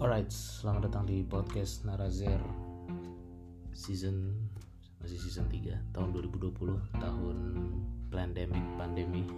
Alright, 0.00 0.32
selamat 0.32 0.88
datang 0.88 1.04
di 1.04 1.20
podcast 1.20 1.84
Narazer 1.84 2.40
season 3.76 4.32
masih 4.96 5.20
season 5.20 5.44
3 5.52 5.76
tahun 5.92 6.08
2020 6.16 6.56
tahun 7.04 7.36
pandemic 8.08 8.64
pandemi. 8.80 9.28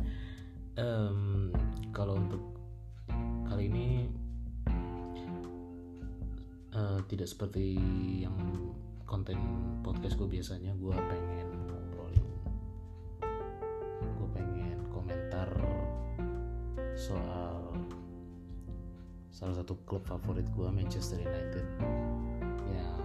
um, 0.80 1.52
kalau 1.92 2.16
untuk 2.16 2.40
kali 3.44 3.68
ini 3.68 4.08
uh, 6.72 7.04
tidak 7.04 7.28
seperti 7.28 7.76
yang 8.24 8.32
konten 9.04 9.36
podcast 9.84 10.16
gue 10.16 10.40
biasanya 10.40 10.72
gue 10.72 10.96
pengen 10.96 11.51
salah 19.42 19.58
satu 19.58 19.74
klub 19.82 20.06
favorit 20.06 20.46
gue 20.54 20.70
Manchester 20.70 21.18
United. 21.18 21.66
Yang 22.70 23.02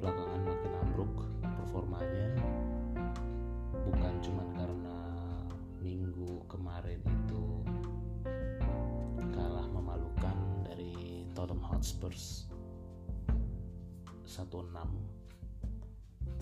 belakangan 0.00 0.40
makin 0.48 0.72
ambruk 0.80 1.12
performanya. 1.44 2.32
Bukan 3.84 4.12
cuma 4.24 4.48
karena 4.56 4.96
minggu 5.84 6.40
kemarin 6.48 7.04
itu 7.04 7.44
kalah 9.36 9.68
memalukan 9.68 10.64
dari 10.64 11.28
Tottenham 11.36 11.60
Hotspurs 11.60 12.48
1-6 14.24 14.72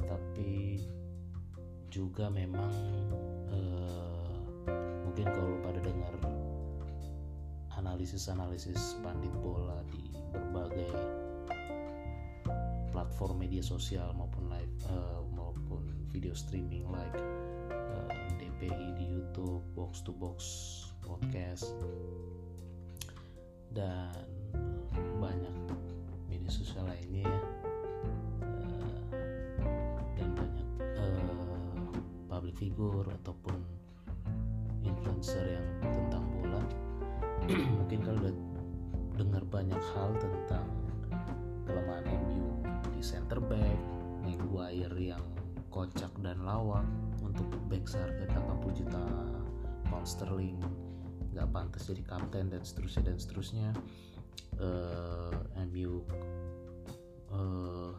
tapi 0.07 0.87
juga 1.91 2.31
memang 2.31 2.71
analisis-analisis 8.05 9.01
pandit 9.01 9.33
bola 9.41 9.81
di 9.89 10.13
berbagai 10.29 10.93
platform 12.93 13.41
media 13.41 13.65
sosial 13.65 14.13
maupun 14.13 14.53
live 14.53 14.77
uh, 14.93 15.25
maupun 15.33 15.81
video 16.13 16.37
streaming 16.37 16.85
like 16.93 17.17
uh, 17.73 18.13
DPI 18.37 19.01
di 19.01 19.09
YouTube, 19.09 19.65
box 19.73 20.05
to 20.05 20.13
box 20.13 20.45
podcast 21.01 21.73
dan 23.73 24.13
banyak 25.17 25.57
media 26.29 26.53
sosial 26.53 26.85
lainnya 26.85 27.25
ya. 27.25 27.41
Uh, 28.45 29.01
dan 30.21 30.29
banyak 30.37 30.69
public 32.29 32.53
figure 32.61 33.09
ataupun 33.25 33.65
influencer 34.85 35.57
yang 35.57 35.94
dengar 39.15 39.43
banyak 39.47 39.83
hal 39.95 40.11
tentang 40.19 40.67
kelemahan 41.65 42.07
MU 42.27 42.63
di 42.95 43.03
center 43.03 43.39
back, 43.39 43.79
Maguire 44.27 44.99
yang 44.99 45.25
kocak 45.71 46.11
dan 46.23 46.43
lawak 46.47 46.87
untuk 47.23 47.47
back 47.67 47.87
seharga 47.87 48.31
80 48.31 48.79
juta 48.85 49.03
pound 49.91 50.07
sterling 50.07 50.59
nggak 51.35 51.51
pantas 51.51 51.91
jadi 51.91 52.03
kapten 52.07 52.47
dan 52.47 52.63
seterusnya 52.63 53.03
dan 53.11 53.19
seterusnya. 53.19 53.69
Uh, 54.55 55.35
eh, 55.59 55.67
MU 55.67 56.07
uh, 57.35 57.91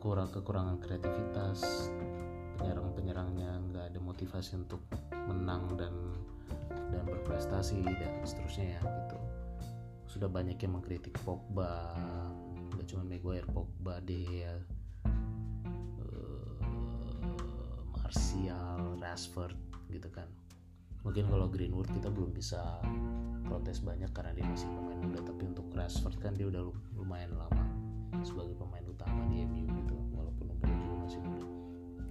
kurang 0.00 0.32
kekurangan 0.32 0.80
kreativitas 0.80 1.92
penyerang 2.56 2.88
penyerangnya 2.96 3.50
nggak 3.68 3.84
ada 3.92 4.00
motivasi 4.00 4.56
untuk 4.56 4.80
menang 5.28 5.76
dan 5.76 5.92
dan 6.92 7.04
berprestasi 7.04 7.84
dan 7.84 8.24
seterusnya 8.24 8.80
ya 8.80 8.80
gitu 8.80 9.29
sudah 10.20 10.36
banyak 10.36 10.60
yang 10.60 10.76
mengkritik 10.76 11.16
Pogba. 11.24 11.96
Gak 12.76 12.92
cuma 12.92 13.08
Maguire 13.08 13.48
Pogba 13.48 14.04
De 14.04 14.20
Gea 14.20 14.52
uh, 15.96 16.60
Martial 17.96 19.00
Rashford 19.00 19.56
gitu 19.88 20.12
kan. 20.12 20.28
Mungkin 21.08 21.24
kalau 21.24 21.48
Greenwood 21.48 21.88
kita 21.88 22.12
belum 22.12 22.36
bisa 22.36 22.60
protes 23.48 23.80
banyak 23.80 24.12
karena 24.12 24.36
dia 24.36 24.44
masih 24.44 24.68
pemain 24.68 25.00
muda 25.00 25.24
tapi 25.24 25.40
untuk 25.48 25.72
Rashford 25.72 26.20
kan 26.20 26.36
dia 26.36 26.52
udah 26.52 26.68
lumayan 27.00 27.32
lama 27.40 27.64
sebagai 28.20 28.60
pemain 28.60 28.84
utama 28.84 29.24
di 29.32 29.40
MU 29.48 29.72
gitu 29.72 29.96
walaupun 30.12 30.52
umurnya 30.52 30.76
juga 30.84 30.96
masih 31.00 31.20
muda. 31.24 31.48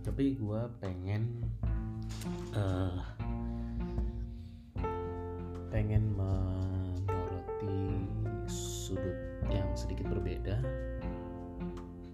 Tapi 0.01 0.33
gue 0.33 0.61
pengen 0.81 1.45
uh, 2.57 3.05
pengen 5.69 6.17
menyoroti 7.63 8.07
sudut 8.49 9.17
yang 9.51 9.67
sedikit 9.75 10.07
berbeda 10.09 10.57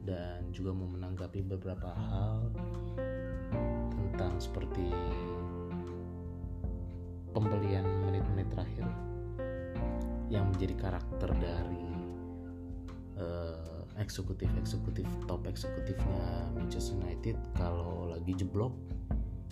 dan 0.06 0.42
juga 0.54 0.72
mau 0.74 0.90
menanggapi 0.90 1.42
beberapa 1.46 1.90
hal 1.90 2.54
tentang 3.92 4.38
seperti 4.38 4.86
pembelian 7.34 7.84
menit-menit 8.08 8.48
terakhir 8.54 8.86
yang 10.32 10.50
menjadi 10.50 10.76
karakter 10.78 11.30
dari 11.38 11.88
uh, 13.20 13.86
eksekutif 14.02 14.50
eksekutif 14.58 15.06
top 15.30 15.46
eksekutifnya 15.46 16.52
Manchester 16.56 16.98
United. 17.00 17.38
Kalau 17.56 18.10
lagi 18.10 18.36
jeblok 18.36 18.74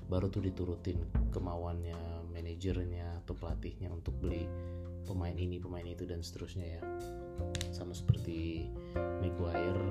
baru 0.07 0.29
tuh 0.29 0.43
diturutin 0.45 0.99
kemauannya 1.31 2.27
manajernya 2.33 3.23
atau 3.23 3.33
pelatihnya 3.37 3.89
untuk 3.93 4.13
beli 4.19 4.45
pemain 5.03 5.35
ini 5.35 5.59
pemain 5.59 5.85
itu 5.85 6.07
dan 6.07 6.23
seterusnya 6.23 6.79
ya. 6.79 6.81
Sama 7.75 7.91
seperti 7.91 8.67
Maguire 9.21 9.83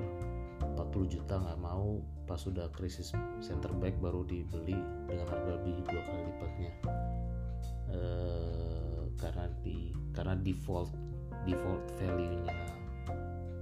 40 0.63 1.13
juta 1.13 1.37
nggak 1.37 1.59
mau 1.59 1.99
pas 2.23 2.39
sudah 2.39 2.71
krisis 2.71 3.11
center 3.43 3.69
back 3.77 3.99
baru 3.99 4.23
dibeli 4.23 4.77
dengan 5.09 5.27
harga 5.27 5.59
lebih 5.59 5.83
dua 5.85 6.01
kali 6.07 6.21
lipatnya. 6.23 6.73
E, 7.93 7.99
karena 9.19 9.45
di 9.61 9.93
karena 10.15 10.33
default 10.39 10.91
default 11.43 11.83
value 11.99 12.41
nya 12.47 12.57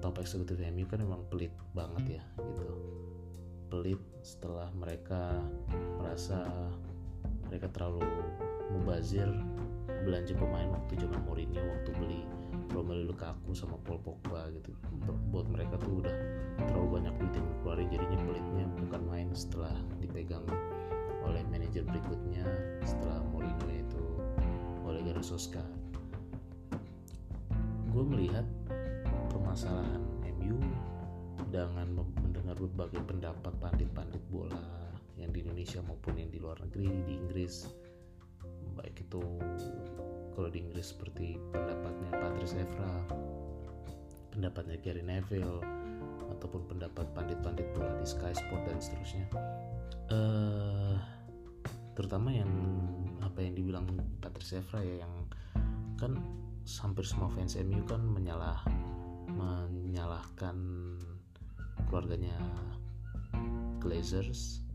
top 0.01 0.17
eksekutif 0.21 0.57
MU 0.73 0.85
kan 0.89 1.01
memang 1.01 1.25
pelit 1.29 1.53
banget 1.73 2.21
ya 2.21 2.23
gitu. 2.37 2.65
Pelit 3.71 4.01
setelah 4.21 4.67
mereka 4.75 5.41
merasa 6.01 6.43
mereka 7.47 7.67
terlalu 7.71 8.05
mubazir 8.71 9.27
belanja 10.07 10.33
pemain 10.37 10.69
waktu 10.71 10.93
zaman 10.99 11.19
Mourinho 11.27 11.61
waktu 11.61 11.91
beli 11.99 12.21
Romelu 12.71 13.11
Lukaku 13.11 13.51
sama 13.51 13.75
Paul 13.83 13.99
Pogba 13.99 14.47
gitu. 14.55 14.71
Buat 15.31 15.51
mereka 15.51 15.75
tuh 15.79 16.03
udah 16.03 16.15
terlalu 16.67 17.01
banyak 17.01 17.13
duit 17.19 17.33
yang 17.35 17.47
keluarin 17.61 17.87
jadinya 17.91 18.17
pelitnya 18.23 18.65
bukan 18.87 19.01
main 19.07 19.29
setelah 19.35 19.75
dipegang 19.99 20.45
oleh 21.21 21.43
manajer 21.53 21.85
berikutnya 21.85 22.43
setelah 22.81 23.21
Mourinho 23.29 23.67
yaitu 23.69 24.03
oleh 24.87 25.01
Solskjaer 25.21 25.81
gue 27.91 28.03
melihat 28.07 28.47
permasalahan 29.27 29.99
MU 30.39 30.57
dengan 31.51 32.07
mendengar 32.23 32.55
berbagai 32.55 33.03
pendapat 33.03 33.51
pandit-pandit 33.59 34.23
bola 34.31 34.63
yang 35.19 35.35
di 35.35 35.43
Indonesia 35.43 35.83
maupun 35.83 36.15
yang 36.15 36.31
di 36.31 36.39
luar 36.39 36.55
negeri 36.63 36.87
di 37.03 37.13
Inggris 37.19 37.67
baik 38.81 39.05
itu 39.05 39.21
kalau 40.33 40.49
di 40.49 40.57
Inggris 40.65 40.91
seperti 40.91 41.37
pendapatnya 41.53 42.09
Patrice 42.17 42.57
Evra 42.57 42.93
pendapatnya 44.33 44.75
Gary 44.81 45.05
Neville 45.05 45.61
ataupun 46.33 46.65
pendapat 46.65 47.05
pandit-pandit 47.13 47.67
bola 47.77 47.93
di 47.99 48.07
Sky 48.07 48.33
Sport 48.33 48.63
dan 48.65 48.79
seterusnya. 48.79 49.27
Uh, 50.09 50.95
terutama 51.93 52.33
yang 52.33 52.49
apa 53.21 53.43
yang 53.43 53.53
dibilang 53.53 53.85
Patrice 54.23 54.63
Evra 54.63 54.81
ya 54.81 55.05
yang 55.05 55.13
kan 55.99 56.17
hampir 56.81 57.05
semua 57.05 57.29
fans 57.29 57.53
MU 57.61 57.83
kan 57.85 58.01
menyalah 58.01 58.63
menyalahkan 59.29 60.57
keluarganya 61.85 62.33
Glazers 63.77 64.65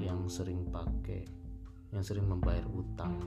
yang 0.00 0.26
sering 0.26 0.66
pakai 0.72 1.41
yang 1.92 2.02
sering 2.02 2.24
membayar 2.24 2.64
utang 2.72 3.20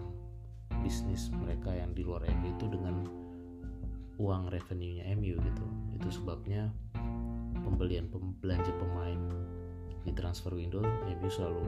bisnis 0.82 1.30
mereka 1.34 1.70
yang 1.74 1.94
di 1.94 2.02
luar 2.02 2.26
MU 2.26 2.50
itu 2.50 2.66
dengan 2.70 3.06
uang 4.18 4.50
revenue-nya 4.50 5.06
MU 5.18 5.38
gitu. 5.38 5.66
Itu 5.94 6.10
sebabnya 6.10 6.74
pembelian 7.62 8.10
belanja 8.42 8.74
pemain 8.78 9.22
di 10.06 10.12
transfer 10.14 10.54
window 10.54 10.82
MU 10.86 11.30
selalu 11.30 11.66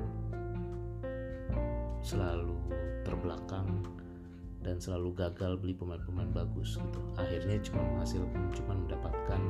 selalu 2.01 2.57
terbelakang 3.05 3.81
dan 4.61 4.81
selalu 4.81 5.13
gagal 5.15 5.57
beli 5.61 5.73
pemain-pemain 5.77 6.29
bagus 6.33 6.77
gitu. 6.81 7.01
Akhirnya 7.17 7.61
cuma 7.61 7.81
menghasilkan 7.93 8.41
cuma 8.57 8.73
mendapatkan 8.73 9.41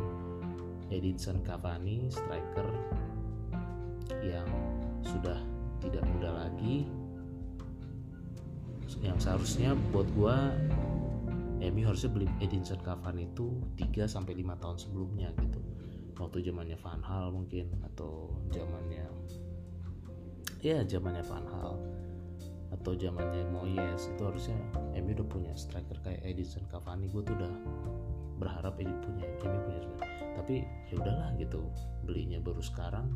Edinson 0.87 1.43
Cavani 1.43 2.07
striker 2.07 2.69
yang 4.23 4.47
sudah 5.03 5.39
tidak 5.83 6.03
muda 6.07 6.47
lagi 6.47 6.87
yang 9.03 9.19
seharusnya 9.19 9.75
buat 9.91 10.07
gua 10.15 10.55
MU 11.57 11.83
harusnya 11.83 12.11
beli 12.13 12.27
Edinson 12.39 12.79
Cavani 12.85 13.27
itu 13.27 13.57
3 13.75 14.07
sampai 14.07 14.37
5 14.39 14.61
tahun 14.61 14.77
sebelumnya 14.77 15.29
gitu. 15.41 15.59
Waktu 16.17 16.49
zamannya 16.49 16.77
Van 16.81 17.01
Hal 17.03 17.29
mungkin 17.33 17.69
atau 17.85 18.33
zamannya 18.49 19.05
ya 20.61 20.81
zamannya 20.85 21.21
Van 21.21 21.45
Hal 21.45 21.77
atau 22.73 22.91
zamannya 22.97 23.45
Moyes 23.53 24.09
itu 24.09 24.21
harusnya 24.21 24.57
MU 24.97 25.13
udah 25.13 25.27
punya 25.29 25.53
striker 25.53 25.97
kayak 26.01 26.21
Edinson 26.25 26.65
Cavani. 26.69 27.09
Gue 27.09 27.21
tuh 27.25 27.37
udah 27.37 27.53
berharap 28.37 28.77
ini 28.81 28.93
punya 29.01 29.25
MU 29.43 29.59
punya 29.65 29.81
tapi 30.37 30.63
ya 30.87 31.01
udahlah 31.01 31.33
gitu 31.41 31.59
belinya 32.05 32.37
baru 32.37 32.61
sekarang 32.61 33.09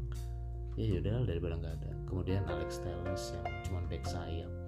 ya 0.75 0.97
yaudah 0.97 1.23
daripada 1.23 1.55
nggak 1.61 1.73
ada. 1.79 1.91
Kemudian 2.09 2.43
Alex 2.49 2.81
Telles 2.81 3.23
yang 3.37 3.45
cuma 3.63 3.79
back 3.87 4.03
sayap 4.03 4.60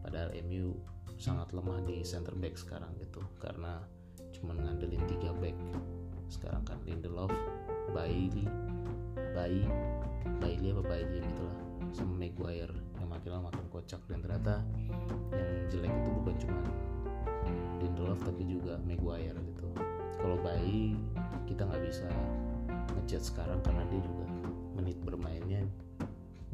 padahal 0.00 0.32
MU 0.44 0.76
sangat 1.20 1.52
lemah 1.52 1.84
di 1.84 2.00
center 2.00 2.32
back 2.32 2.56
sekarang 2.56 2.88
gitu. 2.96 3.20
Karena 3.36 3.80
cuma 4.32 4.56
ngandelin 4.56 5.04
tiga 5.04 5.36
back. 5.36 5.56
Sekarang 6.32 6.64
kan 6.64 6.80
Lindelof 6.88 7.32
Bailey 7.92 8.48
Bayi 9.36 9.66
Bailey 10.40 10.72
apa 10.72 10.82
Bailey 10.88 11.20
gitu 11.20 11.42
lah 11.44 11.58
sama 11.90 12.14
Maguire 12.14 12.72
yang 13.02 13.10
makin 13.12 13.30
lama 13.36 13.52
makin 13.52 13.66
kocak. 13.68 14.00
Dan 14.08 14.24
ternyata 14.24 14.64
yang 15.36 15.68
jelek 15.68 15.92
itu 15.92 16.10
bukan 16.16 16.34
cuma 16.40 16.60
Lindelof 17.84 18.20
tapi 18.24 18.42
juga 18.48 18.80
Maguire 18.80 19.36
gitu. 19.36 19.68
Kalau 20.16 20.36
Bayi 20.40 20.96
kita 21.44 21.68
nggak 21.68 21.82
bisa 21.84 22.08
ngechat 22.96 23.22
sekarang 23.22 23.60
karena 23.60 23.84
dia 23.92 24.00
juga 24.00 24.24
menit 24.80 24.96
bermainnya 25.04 25.66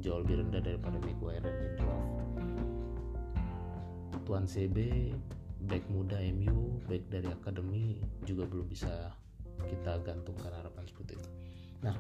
jauh 0.03 0.21
lebih 0.27 0.43
rendah 0.43 0.63
daripada 0.63 0.99
Maguire 1.05 1.45
dan 1.47 1.55
Lindelof 1.55 2.07
Tuan 4.27 4.45
CB 4.45 4.77
back 5.71 5.87
muda 5.87 6.19
MU 6.35 6.83
back 6.91 7.07
dari 7.07 7.31
akademi 7.31 8.03
juga 8.27 8.43
belum 8.45 8.67
bisa 8.67 9.15
kita 9.71 10.03
gantungkan 10.03 10.51
harapan 10.51 10.85
seperti 10.85 11.15
itu. 11.15 11.31
Nah 11.87 11.95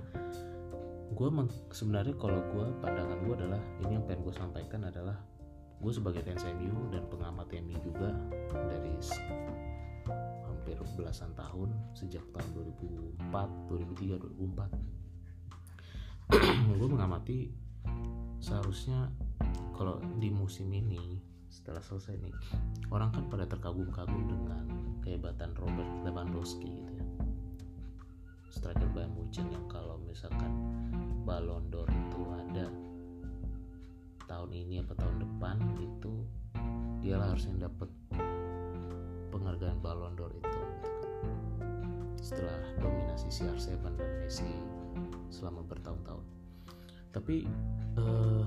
gue 1.15 1.29
sebenarnya 1.71 2.19
kalau 2.19 2.43
gue 2.51 2.67
pandangan 2.83 3.19
gue 3.23 3.35
adalah 3.39 3.63
ini 3.87 3.95
yang 3.95 4.05
pengen 4.11 4.27
gue 4.27 4.35
sampaikan 4.35 4.91
adalah 4.91 5.15
gue 5.79 5.93
sebagai 5.95 6.27
fans 6.27 6.43
MU 6.59 6.91
dan 6.91 7.07
pengamat 7.07 7.47
MU 7.63 7.79
juga 7.79 8.11
dari 8.51 8.91
hampir 10.43 10.83
belasan 10.99 11.31
tahun 11.39 11.71
sejak 11.95 12.27
tahun 12.35 12.51
2004 13.23 13.71
2003 13.71 14.19
2004 16.35 16.75
gue 16.75 16.89
mengamati 16.91 17.55
seharusnya 18.43 19.15
kalau 19.79 20.03
di 20.19 20.27
musim 20.35 20.67
ini 20.75 21.23
setelah 21.51 21.83
selesai 21.83 22.19
nih 22.21 22.35
orang 22.91 23.11
kan 23.15 23.25
pada 23.31 23.47
terkagum-kagum 23.49 24.25
dengan 24.27 24.65
kehebatan 25.03 25.55
Robert 25.59 25.91
Lewandowski 26.03 26.69
gitu 26.69 26.93
ya 26.95 27.07
striker 28.51 28.89
Bayern 28.97 29.13
Munchen 29.13 29.47
yang 29.53 29.67
kalau 29.69 30.01
misalkan 30.03 30.49
Ballon 31.29 31.69
d'Or 31.69 31.87
itu 31.91 32.21
ada 32.33 32.67
tahun 34.27 34.51
ini 34.51 34.83
apa 34.83 34.97
tahun 34.97 35.23
depan 35.23 35.57
itu 35.79 36.15
dia 37.05 37.21
lah 37.21 37.37
harus 37.37 37.47
yang 37.47 37.61
dapat 37.61 37.91
penghargaan 39.31 39.79
Ballon 39.85 40.17
d'Or 40.17 40.33
itu 40.33 40.49
gitu 40.49 40.89
kan. 40.89 40.97
setelah 42.19 42.59
dominasi 42.81 43.29
CR7 43.31 43.77
dan 43.85 44.11
Messi 44.25 44.51
selama 45.31 45.63
bertahun-tahun 45.69 46.27
tapi 47.13 47.45
eh, 48.01 48.45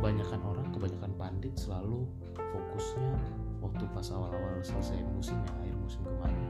kebanyakan 0.00 0.40
orang 0.48 0.64
kebanyakan 0.72 1.12
pandit 1.20 1.52
selalu 1.60 2.08
fokusnya 2.32 3.12
waktu 3.60 3.84
pas 3.92 4.08
awal-awal 4.08 4.56
selesai 4.64 4.96
musim 5.12 5.36
ya 5.44 5.52
akhir 5.60 5.76
musim 5.76 6.00
kemarin 6.08 6.48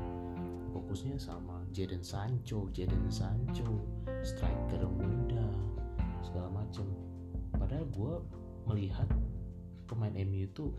fokusnya 0.71 1.19
sama 1.19 1.59
Jadon 1.75 2.07
Sancho 2.07 2.71
Jadon 2.71 3.11
Sancho 3.11 3.83
striker 4.23 4.87
muda 4.87 5.51
segala 6.23 6.63
macem. 6.63 6.87
Padahal 7.59 7.91
gue 7.91 8.15
melihat 8.71 9.11
pemain 9.91 10.15
MU 10.15 10.47
itu 10.47 10.71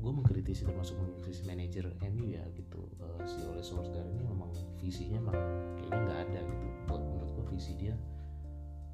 gue 0.00 0.12
mengkritisi 0.16 0.64
termasuk 0.64 0.96
mengkritisi 0.96 1.44
manajer 1.44 1.92
MU 2.08 2.24
ya 2.32 2.42
gitu. 2.56 2.88
Uh, 2.98 3.20
si 3.28 3.36
Ole 3.44 3.60
Solskjaer 3.60 4.08
ini 4.08 4.24
memang 4.24 4.48
visinya 4.80 5.20
memang 5.20 5.38
kayaknya 5.76 6.00
nggak 6.08 6.20
ada 6.24 6.40
gitu. 6.40 6.66
Buat 6.88 7.02
menurut 7.04 7.30
gue 7.36 7.44
visi 7.52 7.76
dia 7.76 7.94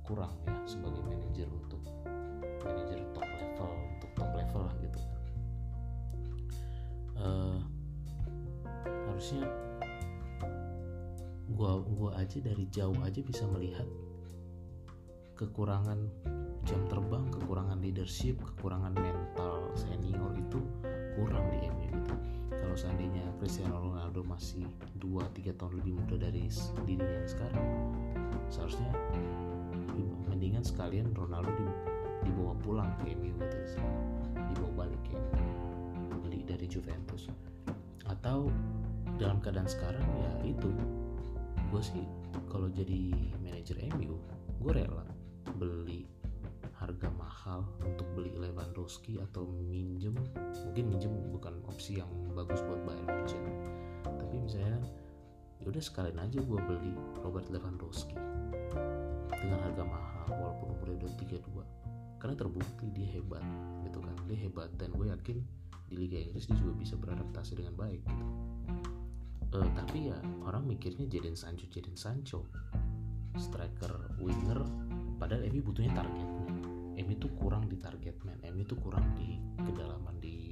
kurang 0.08 0.32
ya 0.48 0.56
sebagai 0.64 1.04
manajer 1.04 1.48
untuk 1.52 1.84
manajer 2.64 2.98
top 3.12 3.28
level 3.28 3.70
untuk 3.92 4.10
top 4.16 4.30
level 4.32 4.62
lah 4.64 4.74
gitu 4.80 5.00
uh, 7.20 7.60
harusnya 9.12 9.44
gua 11.52 11.84
gua 11.84 12.10
aja 12.16 12.40
dari 12.40 12.64
jauh 12.72 12.96
aja 13.04 13.20
bisa 13.20 13.44
melihat 13.52 13.84
kekurangan 15.38 16.02
jam 16.66 16.82
terbang, 16.90 17.30
kekurangan 17.30 17.78
leadership, 17.78 18.42
kekurangan 18.42 18.90
mental 18.90 19.70
senior 19.78 20.34
itu 20.34 20.58
kurang 21.14 21.46
di 21.54 21.70
MU 21.70 21.86
gitu. 21.94 22.14
Kalau 22.50 22.74
seandainya 22.74 23.22
Cristiano 23.38 23.78
Ronaldo 23.78 24.26
masih 24.26 24.66
2-3 24.98 25.54
tahun 25.54 25.78
lebih 25.78 25.92
muda 25.94 26.16
dari 26.18 26.50
dirinya 26.84 27.22
yang 27.22 27.30
sekarang, 27.30 27.66
seharusnya 28.50 28.90
mendingan 30.38 30.62
sekalian 30.62 31.10
Ronaldo 31.18 31.50
di, 31.50 31.66
dibawa 32.30 32.54
pulang 32.62 32.86
ke 33.02 33.10
MU 33.18 33.34
gitu, 33.42 33.58
dibawa 34.54 34.86
balik 34.86 35.02
ke 35.02 35.18
MU, 35.18 35.50
beli 36.22 36.46
dari 36.46 36.70
Juventus. 36.70 37.26
Atau 38.06 38.46
dalam 39.18 39.42
keadaan 39.42 39.66
sekarang 39.66 40.06
ya 40.06 40.54
itu 40.54 40.70
gue 41.74 41.82
sih 41.82 42.06
kalau 42.46 42.70
jadi 42.70 43.10
manajer 43.42 43.82
MU 43.98 44.14
gue 44.62 44.72
rela 44.78 45.02
beli 45.58 46.06
harga 46.78 47.10
mahal 47.18 47.66
untuk 47.82 48.06
beli 48.14 48.30
Lewandowski 48.38 49.18
atau 49.18 49.42
minjem 49.66 50.14
mungkin 50.62 50.84
minjem 50.86 51.12
bukan 51.34 51.58
opsi 51.66 51.98
yang 51.98 52.08
bagus 52.38 52.62
buat 52.62 52.78
Bayern 52.86 53.10
Munchen 53.10 53.42
tapi 54.06 54.38
misalnya 54.38 54.78
yaudah 55.66 55.82
sekalian 55.82 56.22
aja 56.22 56.38
gue 56.38 56.58
beli 56.62 56.94
Robert 57.26 57.50
Lewandowski 57.50 58.14
dengan 59.42 59.58
harga 59.62 59.84
mahal 59.86 60.26
walaupun 60.30 60.74
umurnya 60.76 61.06
udah 61.06 61.12
32 61.18 61.88
karena 62.18 62.34
terbukti 62.34 62.86
dia 62.90 63.08
hebat 63.14 63.42
gitu 63.86 63.98
kan. 64.02 64.16
Dia 64.26 64.38
hebat 64.46 64.70
dan 64.76 64.90
gue 64.92 65.06
yakin 65.08 65.38
di 65.88 65.94
Liga 65.96 66.18
Inggris 66.20 66.50
dia 66.50 66.58
juga 66.58 66.74
bisa 66.76 66.94
beradaptasi 66.98 67.56
dengan 67.56 67.74
baik 67.78 68.02
gitu. 68.04 68.24
Uh, 69.48 69.64
tapi 69.72 70.12
ya 70.12 70.18
orang 70.44 70.68
mikirnya 70.68 71.08
Jadon 71.08 71.38
Sancho 71.38 71.64
Jadon 71.70 71.96
Sancho. 71.96 72.44
Striker 73.38 74.18
winger 74.18 74.66
padahal 75.16 75.46
MU 75.48 75.62
butuhnya 75.62 75.94
targetnya. 75.94 76.46
MU 76.98 77.14
itu 77.14 77.28
kurang 77.38 77.70
di 77.70 77.78
target 77.78 78.18
man. 78.26 78.42
MU 78.50 78.66
itu 78.66 78.74
kurang 78.74 79.06
di 79.14 79.38
kedalaman 79.62 80.18
di 80.18 80.50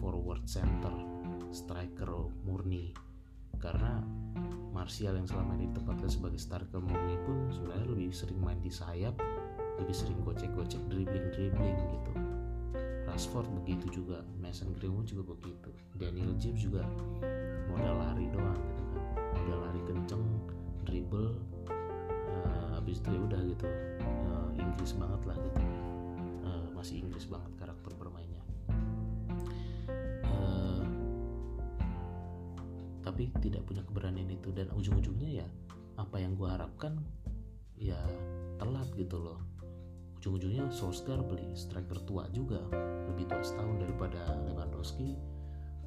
forward 0.00 0.48
center 0.48 0.90
striker 1.52 2.32
murni. 2.48 2.96
Karena 3.60 4.00
Martial 4.72 5.14
yang 5.14 5.28
selama 5.28 5.54
ini 5.60 5.68
ditempatkan 5.70 6.08
sebagai 6.08 6.40
striker 6.40 6.80
murni 6.80 7.20
pun 7.28 7.52
sebenarnya 7.52 7.86
lebih 7.92 8.08
sering 8.10 8.40
main 8.40 8.58
di 8.64 8.72
sayap 8.72 9.14
lebih 9.80 9.92
sering 9.96 10.18
gocek-gocek 10.24 10.80
dribbling-dribbling 10.88 11.76
gitu. 11.76 12.12
Rashford 13.08 13.44
begitu 13.60 14.00
juga 14.02 14.24
Mason 14.40 14.72
Greenwood 14.72 15.04
juga 15.04 15.36
begitu. 15.36 15.68
Daniel 16.00 16.32
James 16.40 16.64
juga 16.64 16.88
modal 17.68 18.00
lari 18.00 18.26
doang 18.32 18.56
gitu 18.56 18.82
kan. 18.88 19.04
Modal 19.36 19.58
lari 19.68 19.80
kenceng 19.84 20.24
dribble 20.88 21.36
uh, 21.68 22.80
itu 22.88 23.08
ya 23.08 23.20
udah 23.20 23.40
gitu. 23.44 23.66
Uh, 24.00 24.48
Inggris 24.56 24.92
banget 24.96 25.22
lah 25.28 25.36
gitu. 25.36 25.60
Uh, 26.44 26.66
masih 26.72 27.04
Inggris 27.04 27.28
banget 27.28 27.52
tapi 33.22 33.38
tidak 33.38 33.62
punya 33.70 33.86
keberanian 33.86 34.26
itu. 34.34 34.50
Dan 34.50 34.66
ujung-ujungnya 34.74 35.44
ya 35.44 35.46
apa 35.94 36.18
yang 36.18 36.34
gue 36.34 36.48
harapkan 36.50 36.98
ya 37.78 37.98
telat 38.58 38.90
gitu 38.98 39.22
loh. 39.22 39.38
Ujung-ujungnya 40.18 40.70
Solskjaer 40.74 41.22
beli 41.22 41.54
striker 41.54 42.02
tua 42.02 42.26
juga 42.34 42.58
lebih 43.06 43.30
tua 43.30 43.42
setahun 43.42 43.78
daripada 43.78 44.38
Lewandowski. 44.42 45.14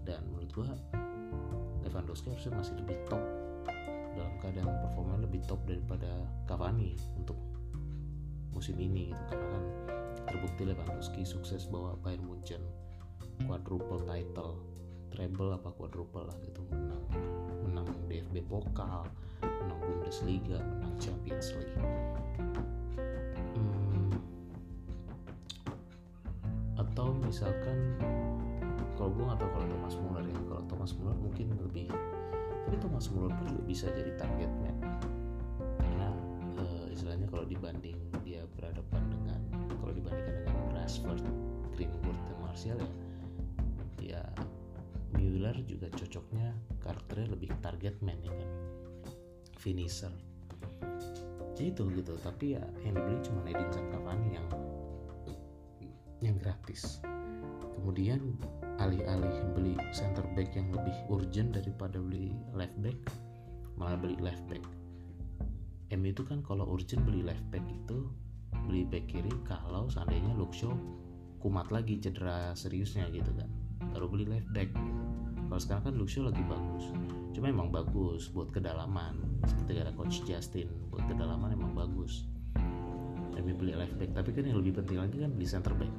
Dan 0.07 0.21
menurut 0.31 0.51
gua 0.53 0.69
Lewandowski 1.83 2.31
harusnya 2.31 2.55
masih 2.55 2.75
lebih 2.79 2.99
top. 3.11 3.23
Dalam 4.15 4.33
keadaan 4.39 4.71
performa 4.87 5.19
lebih 5.19 5.43
top 5.43 5.59
daripada 5.67 6.07
Cavani 6.47 6.95
untuk 7.19 7.35
musim 8.55 8.79
ini 8.79 9.11
gitu. 9.11 9.23
Karena 9.27 9.47
kan 9.51 9.63
terbukti 10.31 10.61
Lewandowski 10.67 11.27
sukses 11.27 11.67
bawa 11.67 11.99
Bayern 11.99 12.23
Munchen 12.23 12.63
quadruple 13.43 14.03
title 14.07 14.63
treble 15.13 15.53
apa 15.53 15.69
quadruple 15.75 16.25
lah 16.25 16.37
gitu. 16.45 16.61
Menang 16.71 17.03
menang 17.65 17.87
DFB 18.07 18.45
Pokal 18.47 19.05
menang 19.41 19.79
Bundesliga 19.83 20.61
menang 20.61 20.93
Champions 20.97 21.53
League. 21.57 21.75
Misalkan 27.35 27.99
kalau 28.95 29.11
gue 29.11 29.27
nggak 29.27 29.43
tahu 29.43 29.49
kalau 29.59 29.67
Thomas 29.67 29.95
Muller 29.99 30.23
ya. 30.23 30.39
Kalau 30.47 30.63
Thomas 30.71 30.91
Muller 30.95 31.17
mungkin 31.19 31.51
lebih 31.59 31.91
tapi 32.63 32.79
Thomas 32.79 33.11
Muller 33.11 33.35
pun 33.35 33.45
juga 33.51 33.63
bisa 33.67 33.91
jadi 33.91 34.15
target 34.15 34.47
man 34.63 34.75
karena 35.83 36.09
uh, 36.55 36.87
istilahnya 36.95 37.27
kalau 37.27 37.43
dibanding 37.43 37.99
dia 38.23 38.47
berhadapan 38.55 39.03
dengan 39.11 39.39
kalau 39.83 39.91
dibandingkan 39.91 40.47
dengan 40.47 40.79
Rashford, 40.79 41.27
Greenwood 41.75 42.15
dan 42.23 42.37
Martial 42.39 42.79
ya 42.79 42.89
ya 44.15 44.23
Müller 45.35 45.67
juga 45.67 45.91
cocoknya 45.91 46.55
karakternya 46.79 47.35
lebih 47.35 47.51
target 47.59 47.99
man 47.99 48.15
ya 48.23 48.31
kan 48.31 48.49
finisher. 49.59 50.15
Itu 51.59 51.91
gitu. 51.91 52.15
Tapi 52.23 52.55
ya 52.55 52.63
yang 52.87 52.95
dibeli 52.95 53.19
cuma 53.19 53.43
Edinson 53.43 53.83
Cavani 53.91 54.39
yang 54.39 54.47
yang 56.23 56.39
gratis. 56.39 57.03
Kemudian 57.75 58.39
alih-alih 58.79 59.51
beli 59.51 59.75
center 59.91 60.23
back 60.39 60.55
yang 60.55 60.71
lebih 60.71 60.95
urgent 61.11 61.51
daripada 61.51 61.99
beli 61.99 62.31
left 62.55 62.79
back 62.79 62.95
malah 63.75 63.99
beli 63.99 64.15
left 64.23 64.47
back. 64.47 64.63
MU 65.91 66.15
itu 66.15 66.23
kan 66.23 66.47
kalau 66.47 66.63
urgent 66.63 67.03
beli 67.03 67.27
left 67.27 67.43
back 67.51 67.67
itu 67.67 68.07
beli 68.71 68.87
back 68.87 69.11
kiri 69.11 69.35
kalau 69.43 69.91
seandainya 69.91 70.31
Luxo 70.31 70.79
kumat 71.43 71.75
lagi 71.75 71.99
cedera 71.99 72.55
seriusnya 72.55 73.11
gitu 73.11 73.35
kan. 73.35 73.51
Baru 73.91 74.07
beli 74.07 74.23
left 74.23 74.47
back 74.55 74.71
kalau 75.55 75.71
sekarang 75.71 75.85
kan 75.87 75.95
Luxo 75.95 76.19
lagi 76.19 76.43
bagus. 76.51 76.91
Cuma 77.31 77.47
emang 77.47 77.71
bagus 77.71 78.27
buat 78.27 78.51
kedalaman. 78.51 79.39
Seperti 79.47 79.79
ada 79.79 79.95
coach 79.95 80.19
Justin 80.27 80.67
buat 80.91 81.07
kedalaman 81.07 81.55
emang 81.55 81.71
bagus. 81.71 82.27
Demi 83.31 83.55
beli 83.55 83.71
left 83.71 83.95
back 83.95 84.11
tapi 84.11 84.35
kan 84.35 84.51
yang 84.51 84.59
lebih 84.59 84.83
penting 84.83 84.99
lagi 84.99 85.15
kan 85.15 85.31
beli 85.31 85.47
center 85.47 85.71
back. 85.79 85.95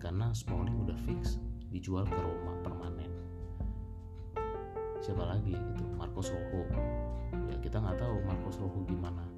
Karena 0.00 0.32
Smalling 0.32 0.88
udah 0.88 0.96
fix 1.04 1.36
dijual 1.68 2.08
ke 2.08 2.16
Roma 2.24 2.56
permanen. 2.64 3.12
Siapa 5.04 5.28
lagi 5.28 5.52
gitu? 5.52 5.84
Marcos 6.00 6.32
Rojo. 6.32 6.64
Ya 7.52 7.60
kita 7.60 7.84
nggak 7.84 8.00
tahu 8.00 8.16
Marcos 8.24 8.56
Rojo 8.64 8.80
gimana. 8.88 9.28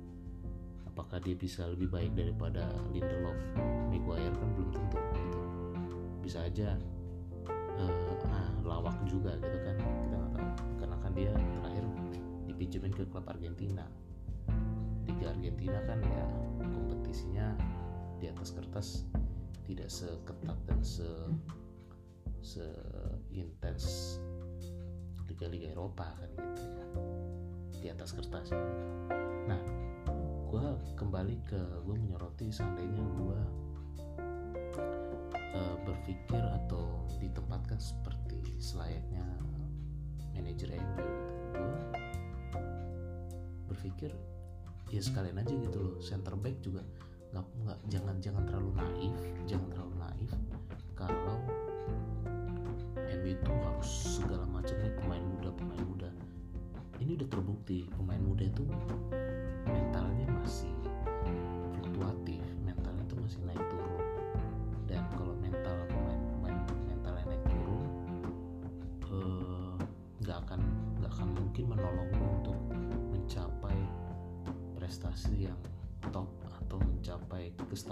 Apakah 0.87 1.19
dia 1.19 1.35
bisa 1.35 1.67
lebih 1.67 1.91
baik 1.91 2.15
daripada 2.15 2.71
Lindelof? 2.95 3.43
Maguire 3.91 4.39
kan 4.39 4.49
belum 4.55 4.71
tentu 4.71 5.03
gitu. 5.19 5.39
bisa 6.23 6.47
aja 6.47 6.79
uh, 7.51 7.83
ah, 7.83 7.93
lawak 8.73 8.97
juga 9.05 9.37
gitu 9.37 9.59
kan. 9.61 9.77
Kita 9.77 10.15
nggak 10.17 10.33
tahu. 10.33 10.49
Karena 10.81 10.97
kan 11.05 11.13
dia 11.13 11.33
terakhir 11.37 11.85
dipinjemin 12.49 12.93
ke 12.97 13.05
klub 13.13 13.27
Argentina. 13.29 13.85
Liga 15.05 15.27
Argentina 15.35 15.79
kan 15.85 15.99
ya 16.01 16.25
kompetisinya 16.73 17.47
di 18.17 18.31
atas 18.31 18.55
kertas 18.55 18.89
tidak 19.67 19.91
seketat 19.91 20.59
dan 20.67 20.81
se 20.83 21.11
seintens 22.43 24.19
liga-liga 25.31 25.71
Eropa 25.71 26.11
kan 26.19 26.31
gitu 26.35 26.63
ya. 26.67 26.87
Di 27.83 27.87
atas 27.91 28.11
kertas. 28.15 28.51
Gitu. 28.51 28.71
nah 29.43 29.59
gue 30.53 30.67
kembali 31.01 31.37
ke 31.49 31.61
gue 31.83 31.97
menyoroti 31.97 32.53
seandainya 32.53 33.03
gue 33.17 33.41
uh, 35.57 35.77
berpikir 35.83 36.43
atau 36.63 37.09
ditempatkan 37.19 37.81
seperti 37.81 38.22
selayaknya 38.59 39.25
manajer 40.33 40.75
MU 40.77 40.95
gitu. 40.97 41.11
Gue 41.53 41.75
berpikir 43.73 44.11
ya 44.93 45.01
sekalian 45.01 45.41
aja 45.41 45.55
gitu 45.55 45.79
loh. 45.79 45.95
Center 46.03 46.37
back 46.37 46.61
juga 46.61 46.83
nggak 47.33 47.47
nggak 47.65 47.79
jangan 47.89 48.17
jangan 48.21 48.45
terlalu 48.45 48.71
naif 48.77 49.17
jangan 49.49 49.69
terlalu 49.73 49.95
naif 50.05 50.31
kalau 50.93 51.41
MU 52.93 53.29
itu 53.33 53.53
harus 53.65 53.91
segala 54.21 54.45
macamnya 54.45 54.93
pemain 55.01 55.25
muda 55.25 55.51
pemain 55.57 55.85
muda. 55.89 56.11
Ini 57.01 57.19
udah 57.19 57.29
terbukti 57.33 57.89
pemain 57.97 58.21
muda 58.21 58.45
itu 58.47 58.63
mentalnya 59.67 60.29
masih 60.39 60.82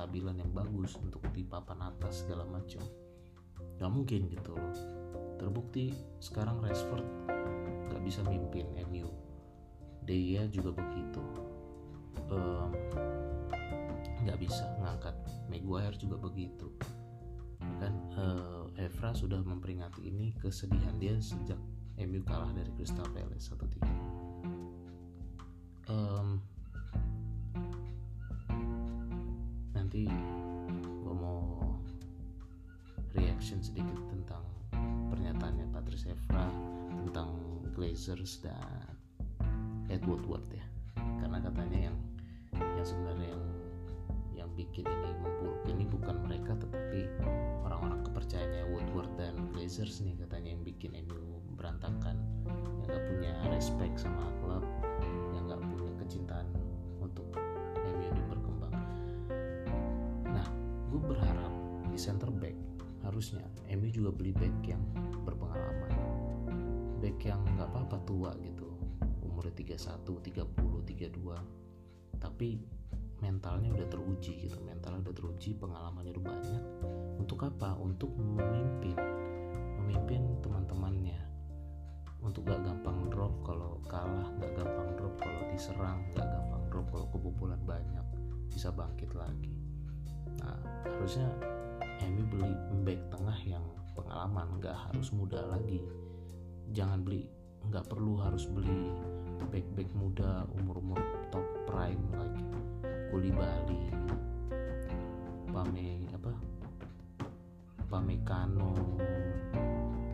kestabilan 0.00 0.40
yang 0.40 0.48
bagus 0.56 0.96
untuk 0.96 1.20
di 1.36 1.44
papan 1.44 1.92
atas 1.92 2.24
segala 2.24 2.48
macam. 2.48 2.80
Nggak 3.76 3.92
mungkin 3.92 4.32
gitu 4.32 4.56
loh. 4.56 4.72
Terbukti 5.36 5.92
sekarang 6.24 6.64
Rashford 6.64 7.04
nggak 7.92 8.00
bisa 8.00 8.24
mimpin 8.24 8.64
MU 8.88 9.12
dia 10.08 10.48
juga 10.48 10.72
begitu. 10.72 11.20
Nggak 14.24 14.38
um, 14.40 14.40
bisa 14.40 14.64
ngangkat. 14.80 15.12
Maguire 15.52 16.00
juga 16.00 16.16
begitu. 16.16 16.72
Kan 17.60 17.92
uh, 18.16 18.72
Evra 18.80 19.12
sudah 19.12 19.44
memperingati 19.44 20.08
ini 20.08 20.32
kesedihan 20.40 20.96
dia 20.96 21.20
sejak 21.20 21.60
MU 22.00 22.24
kalah 22.24 22.56
dari 22.56 22.72
Crystal 22.72 23.04
Palace 23.12 23.52
1-3 23.52 23.84
um, 25.92 26.40
nanti 29.90 30.06
gue 31.02 31.14
mau 31.18 31.66
reaction 33.18 33.58
sedikit 33.58 33.98
tentang 34.06 34.46
pernyataannya 35.10 35.66
Patrice 35.74 36.14
Evra 36.14 36.46
tentang 36.94 37.34
Glazers 37.74 38.38
dan 38.38 38.86
Ed 39.90 40.06
Woodward 40.06 40.46
ya. 40.54 40.62
Karena 40.94 41.42
katanya 41.42 41.90
yang 41.90 41.98
yang 42.54 42.86
sebenarnya 42.86 43.34
yang 43.34 43.44
yang 44.38 44.50
bikin 44.54 44.86
ini 44.86 45.10
memburuk 45.26 45.58
ini 45.66 45.82
bukan 45.90 46.22
mereka 46.22 46.54
tetapi 46.54 47.10
orang-orang 47.66 48.06
kepercayaannya 48.06 48.70
Woodward 48.70 49.10
dan 49.18 49.34
Glazers 49.50 50.06
nih 50.06 50.14
katanya 50.22 50.54
yang 50.54 50.62
bikin 50.62 50.94
MU 51.02 51.42
berantakan. 51.58 52.14
Yang 52.86 52.94
gak 52.94 53.02
punya 53.10 53.32
respect 53.50 53.98
sama 53.98 54.22
klub 54.38 54.62
yang 55.34 55.50
gak 55.50 55.58
punya 55.58 55.90
kecintaan 55.98 56.46
untuk 57.02 57.26
gue 60.90 60.98
berharap 61.06 61.54
di 61.86 61.94
center 61.94 62.26
back. 62.34 62.58
Harusnya 63.06 63.46
MU 63.70 63.88
juga 63.88 64.10
beli 64.10 64.34
back 64.34 64.54
yang 64.66 64.82
berpengalaman. 65.22 65.94
Back 66.98 67.22
yang 67.22 67.40
nggak 67.54 67.70
apa-apa 67.70 67.96
tua 68.02 68.34
gitu. 68.42 68.66
Umurnya 69.22 69.54
31, 69.54 70.18
30, 70.18 70.82
32 71.14 72.20
tapi 72.20 72.60
mentalnya 73.22 73.70
udah 73.72 73.88
teruji 73.88 74.50
gitu. 74.50 74.58
Mentalnya 74.66 75.08
udah 75.08 75.14
teruji 75.16 75.56
pengalamannya 75.56 76.10
udah 76.12 76.26
banyak. 76.26 76.64
Untuk 77.22 77.46
apa? 77.46 77.78
Untuk 77.78 78.10
memimpin. 78.18 78.98
Memimpin 79.80 80.42
teman-temannya. 80.42 81.20
Untuk 82.20 82.44
gak 82.50 82.60
gampang 82.66 83.08
drop 83.08 83.32
kalau 83.46 83.80
kalah 83.88 84.28
gak 84.42 84.52
gampang 84.52 84.92
drop 84.98 85.14
kalau 85.16 85.40
diserang 85.48 86.04
gak 86.12 86.28
gampang 86.28 86.62
drop 86.68 86.86
kalau 86.92 87.06
kebobolan 87.08 87.62
banyak 87.64 88.04
bisa 88.52 88.68
bangkit 88.68 89.08
lagi 89.16 89.59
nah 90.40 90.56
harusnya 90.88 91.28
Emi 92.00 92.24
beli 92.24 92.52
back 92.80 93.12
tengah 93.12 93.36
yang 93.44 93.64
pengalaman 93.92 94.56
gak 94.56 94.72
harus 94.88 95.12
muda 95.12 95.36
lagi. 95.52 95.84
Jangan 96.72 97.04
beli 97.04 97.28
nggak 97.68 97.92
perlu 97.92 98.16
harus 98.16 98.48
beli 98.48 98.88
back 99.52 99.68
back 99.76 99.90
muda 99.92 100.48
umur 100.56 100.80
umur 100.80 101.00
top 101.28 101.44
prime 101.68 102.00
like 102.16 102.40
Bali 103.12 103.80
Pame 105.50 106.08
apa? 106.08 106.32
Pamekano 107.90 108.96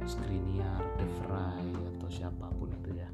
Skriniar 0.02 0.83
De 0.99 1.06
Vrij 1.23 1.71
atau 1.95 2.09
siapa 2.11 2.50
pun 2.56 2.75
itu 2.83 2.99
ya. 2.99 3.06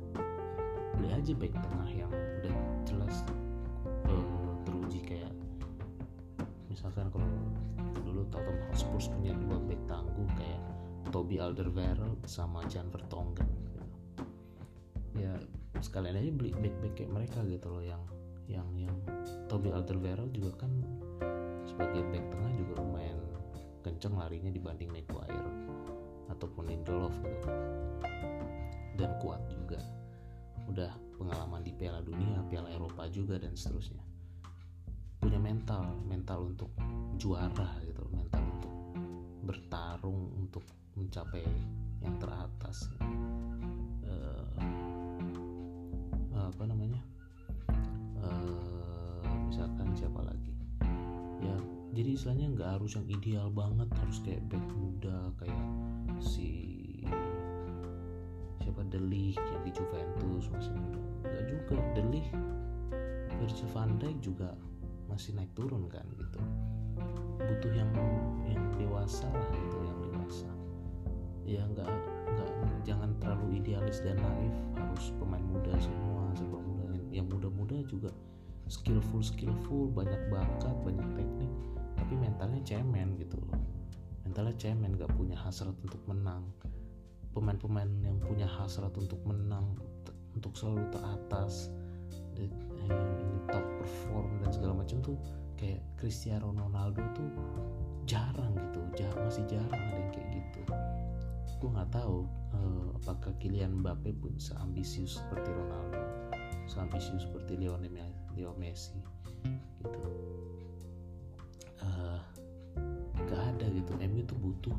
Beli 0.97 1.13
aja 1.13 1.33
back 1.37 1.55
tengah 1.61 1.91
yang 1.93 2.13
udah 2.41 2.57
jelas 2.89 3.21
misalkan 6.83 7.15
kalau 7.15 7.31
dulu 8.03 8.27
Tottenham 8.27 8.59
Hotspur 8.75 8.99
punya 9.15 9.33
dua 9.39 9.57
back 9.71 9.83
tangguh 9.87 10.27
kayak 10.35 10.63
Toby 11.15 11.39
Alderweireld 11.39 12.27
sama 12.27 12.67
Jan 12.67 12.91
Vertonghen 12.91 13.47
gitu. 13.47 13.81
ya 15.23 15.33
sekalian 15.79 16.19
aja 16.19 16.31
beli 16.35 16.51
back 16.59 16.75
back 16.83 16.95
kayak 16.99 17.15
mereka 17.15 17.39
gitu 17.47 17.71
loh 17.71 17.87
yang 17.87 18.03
yang 18.51 18.67
yang 18.75 18.97
Toby 19.47 19.71
Alderweireld 19.71 20.35
juga 20.35 20.67
kan 20.67 20.75
sebagai 21.71 22.03
back 22.11 22.27
tengah 22.35 22.51
juga 22.59 22.83
lumayan 22.83 23.19
kenceng 23.87 24.19
larinya 24.19 24.51
dibanding 24.51 24.91
Maguire 24.91 25.51
ataupun 26.35 26.67
Lindelof 26.67 27.15
gitu. 27.23 27.49
Dan 28.99 29.11
kuat 29.23 29.41
juga. 29.47 29.79
Udah 30.67 30.91
pengalaman 31.19 31.63
di 31.63 31.71
Piala 31.75 32.03
Dunia 32.03 32.43
Piala 32.51 32.71
Eropa 32.75 33.07
juga 33.07 33.39
dan 33.39 33.55
seterusnya 33.55 34.12
punya 35.23 35.39
mental 35.39 35.87
mental 36.11 36.51
untuk 36.51 36.75
juara 37.15 37.71
gitu 37.87 38.03
mental 38.11 38.43
untuk 38.43 38.75
bertarung 39.47 40.35
untuk 40.35 40.67
mencapai 40.99 41.47
yang 42.03 42.19
teratas. 42.19 42.91
Uh, 44.03 44.59
apa 46.35 46.63
namanya? 46.67 46.99
Uh, 48.19 49.23
misalkan 49.47 49.95
siapa 49.95 50.27
lagi? 50.27 50.53
Ya 51.39 51.55
jadi 51.95 52.19
istilahnya 52.19 52.47
nggak 52.59 52.71
harus 52.83 52.99
yang 52.99 53.07
ideal 53.07 53.47
banget 53.55 53.87
harus 53.95 54.19
kayak 54.27 54.43
back 54.51 54.67
muda 54.75 55.31
kayak 55.39 55.65
si 56.19 56.51
siapa 58.59 58.83
Delik 58.91 59.39
yang 59.39 59.63
di 59.63 59.71
Juventus 59.71 60.51
masih 60.51 60.75
muda. 60.75 61.01
Nggak 61.31 61.45
juga 61.47 61.77
Delik 61.95 62.27
Virgil 63.39 63.71
van 63.75 63.91
Dijk 63.99 64.17
juga 64.23 64.51
masih 65.13 65.37
naik 65.37 65.53
turun 65.53 65.93
kan 65.93 66.09
gitu. 66.17 66.41
Butuh 67.37 67.73
yang 67.77 67.93
yang 68.49 68.65
dewasa 68.81 69.29
lah 69.29 69.49
gitu 69.53 69.79
yang 69.85 69.99
dewasa. 70.09 70.51
Ya 71.45 71.63
nggak 71.69 71.93
nggak 72.33 72.51
jangan 72.89 73.13
terlalu 73.21 73.61
idealis 73.61 74.01
dan 74.01 74.17
naif. 74.17 74.57
Harus 74.73 75.13
pemain 75.21 75.45
muda 75.45 75.77
semua 75.77 76.33
serba 76.33 76.57
muda 76.57 76.97
yang 77.13 77.29
muda-muda 77.29 77.85
juga 77.85 78.09
skillful 78.73 79.21
skillful 79.21 79.93
banyak 79.93 80.21
bakat 80.33 80.73
banyak 80.81 81.09
teknik. 81.13 81.53
Tapi 82.01 82.15
mentalnya 82.17 82.65
cemen 82.65 83.21
gitu 83.21 83.37
loh. 83.37 83.61
Mentalnya 84.25 84.57
cemen 84.57 84.97
gak 84.97 85.13
punya 85.13 85.37
hasrat 85.37 85.77
untuk 85.85 86.01
menang. 86.09 86.49
Pemain-pemain 87.37 87.89
yang 88.01 88.17
punya 88.21 88.49
hasrat 88.49 88.97
untuk 88.97 89.21
menang 89.29 89.77
untuk 90.33 90.57
selalu 90.57 90.89
ke 90.89 91.01
atas 91.01 91.69
ini 92.37 92.49
top 93.51 93.67
perform 93.81 94.31
dan 94.43 94.51
segala 94.51 94.73
macam 94.79 94.99
tuh 95.05 95.17
kayak 95.59 95.81
Cristiano 95.99 96.51
Ronaldo 96.51 97.03
tuh 97.15 97.31
jarang 98.09 98.53
gitu 98.59 98.81
jarang 98.99 99.23
masih 99.29 99.45
jarang 99.47 99.79
ada 99.79 99.99
yang 99.99 100.11
kayak 100.11 100.29
gitu. 100.35 100.61
Gue 101.63 101.71
nggak 101.71 101.95
tahu 101.95 102.27
uh, 102.59 102.87
apakah 102.99 103.31
Kylian 103.39 103.79
Mbappe 103.83 104.11
pun 104.19 104.35
seambisius 104.39 105.23
seperti 105.23 105.55
Ronaldo 105.55 106.03
seambisius 106.67 107.27
seperti 107.27 107.59
Lionel 107.59 108.11
Leo 108.33 108.57
Messi 108.57 108.97
gitu. 109.83 110.03
Uh, 111.83 112.21
gak 113.27 113.43
ada 113.55 113.67
gitu. 113.75 113.93
MU 113.99 114.23
tuh 114.25 114.39
butuh 114.39 114.77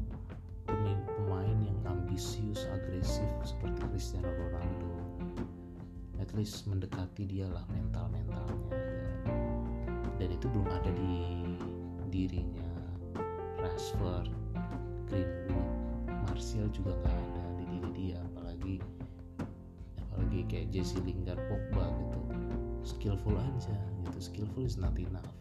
pemain 0.65 1.57
yang 1.61 1.77
ambisius 1.85 2.65
agresif 2.71 3.27
seperti 3.43 3.83
Cristiano 3.91 4.31
Ronaldo 4.31 5.02
at 6.23 6.31
least 6.39 6.63
mendekati 6.71 7.27
dia 7.27 7.51
lah 7.51 7.67
mental 7.67 8.07
mentalnya 8.07 8.55
ya. 8.71 9.35
dan 10.15 10.29
itu 10.31 10.47
belum 10.47 10.71
ada 10.71 10.91
di 10.95 11.43
dirinya. 12.07 12.63
Rashford 13.59 14.31
Greenwood 15.11 15.71
Martial 16.23 16.71
juga 16.71 16.95
nggak 16.95 17.11
ada 17.11 17.43
di 17.59 17.63
diri 17.67 17.89
dia. 17.91 18.19
Apalagi 18.31 18.75
apalagi 19.99 20.39
kayak 20.47 20.71
Jesse 20.71 21.03
Lingard 21.03 21.43
Pogba 21.51 21.91
gitu. 21.91 22.19
Skillful 22.87 23.35
aja 23.35 23.75
gitu. 24.07 24.17
Skillful 24.23 24.63
is 24.63 24.79
not 24.79 24.95
enough. 24.95 25.35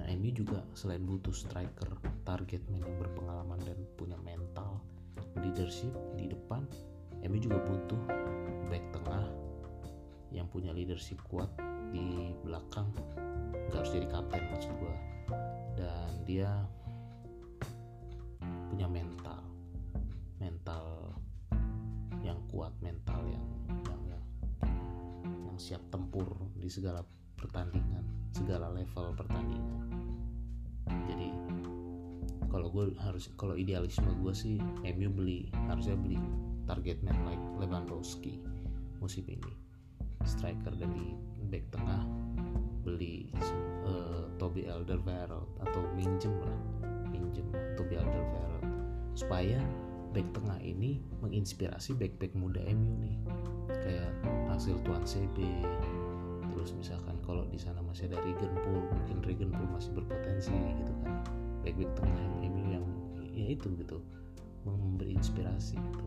Nah 0.00 0.08
MU 0.16 0.32
juga 0.32 0.64
selain 0.72 1.04
butuh 1.04 1.34
striker 1.34 1.92
target 2.24 2.64
man 2.72 2.80
yang 2.88 2.96
berpengalaman 2.96 3.60
dan 3.68 3.76
punya 4.00 4.16
mental 4.24 4.80
leadership 5.44 5.92
di 6.16 6.32
depan 6.32 6.64
MU 7.22 7.38
juga 7.38 7.62
butuh 7.62 8.02
back 8.66 8.84
tengah 8.90 9.24
yang 10.34 10.48
punya 10.50 10.74
leadership 10.74 11.22
kuat 11.30 11.48
di 11.94 12.34
belakang. 12.42 12.90
Nggak 13.70 13.78
harus 13.78 13.92
jadi 13.94 14.06
kapten 14.10 14.42
maksud 14.50 14.72
gue 14.74 14.94
dan 15.78 16.10
dia 16.26 16.50
punya 18.72 18.88
mental. 18.90 19.40
Mental 20.42 20.84
yang 22.22 22.38
kuat 22.50 22.74
mental 22.82 23.22
yang 23.26 23.46
yang 23.86 24.02
yang, 24.10 24.24
yang 25.46 25.58
siap 25.58 25.82
tempur 25.90 26.26
di 26.58 26.66
segala 26.66 27.02
pertandingan 27.38 28.02
segala 28.32 28.72
level 28.72 29.12
pertandingan. 29.14 29.86
Jadi 31.06 31.28
kalau 32.48 32.68
gue 32.72 32.92
harus 33.00 33.30
kalau 33.36 33.54
idealisme 33.54 34.08
gue 34.22 34.34
sih 34.34 34.56
MU 34.82 35.08
beli 35.12 35.48
harusnya 35.68 35.96
beli 35.96 36.20
target 36.66 36.98
man 37.02 37.16
like 37.26 37.42
Lewandowski 37.58 38.38
musim 39.02 39.26
ini. 39.26 39.52
Striker 40.22 40.70
dan 40.78 40.94
di 40.94 41.18
back 41.50 41.66
tengah 41.74 42.06
beli 42.86 43.30
uh, 43.82 44.30
Toby 44.38 44.70
Alderweireld 44.70 45.50
atau 45.66 45.82
minjem 45.98 46.30
lah 46.38 46.58
minjem 47.10 47.46
Toby 47.74 47.98
Alderweireld. 47.98 48.66
Supaya 49.18 49.58
back 50.14 50.28
tengah 50.30 50.58
ini 50.62 51.02
menginspirasi 51.24 51.98
back-back 51.98 52.32
muda 52.38 52.62
MU 52.70 52.94
nih. 53.02 53.16
Kayak 53.82 54.12
hasil 54.54 54.78
Tuan 54.86 55.02
CB 55.02 55.42
terus 56.52 56.78
misalkan 56.78 57.16
kalau 57.26 57.42
di 57.50 57.58
sana 57.58 57.82
masih 57.82 58.06
ada 58.12 58.22
Regan 58.22 58.54
Pool 58.62 58.86
mungkin 58.86 59.18
Regan 59.26 59.50
Pool 59.50 59.66
masih 59.74 59.90
berpotensi 59.98 60.54
gitu 60.54 60.92
kan. 61.02 61.18
Back-back 61.66 61.90
tengah 61.98 62.26
MU 62.46 62.64
yang 62.70 62.86
ya 63.34 63.58
itu 63.58 63.66
gitu 63.74 63.98
memberi 64.62 65.18
inspirasi 65.18 65.74
gitu 65.74 66.06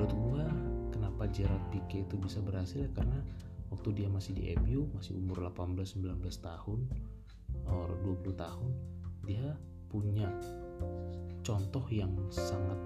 menurut 0.00 0.16
gua 0.32 0.48
kenapa 0.96 1.28
Gerard 1.28 1.60
Pique 1.68 2.08
itu 2.08 2.16
bisa 2.16 2.40
berhasil? 2.40 2.88
Ya 2.88 2.90
karena 2.96 3.20
waktu 3.68 3.92
dia 4.00 4.08
masih 4.08 4.32
di 4.32 4.48
MU 4.56 4.88
masih 4.96 5.12
umur 5.12 5.44
18-19 5.52 6.24
tahun 6.40 6.88
or 7.68 7.92
20 8.08 8.32
tahun 8.32 8.72
dia 9.28 9.60
punya 9.92 10.24
contoh 11.44 11.84
yang 11.92 12.16
sangat 12.32 12.80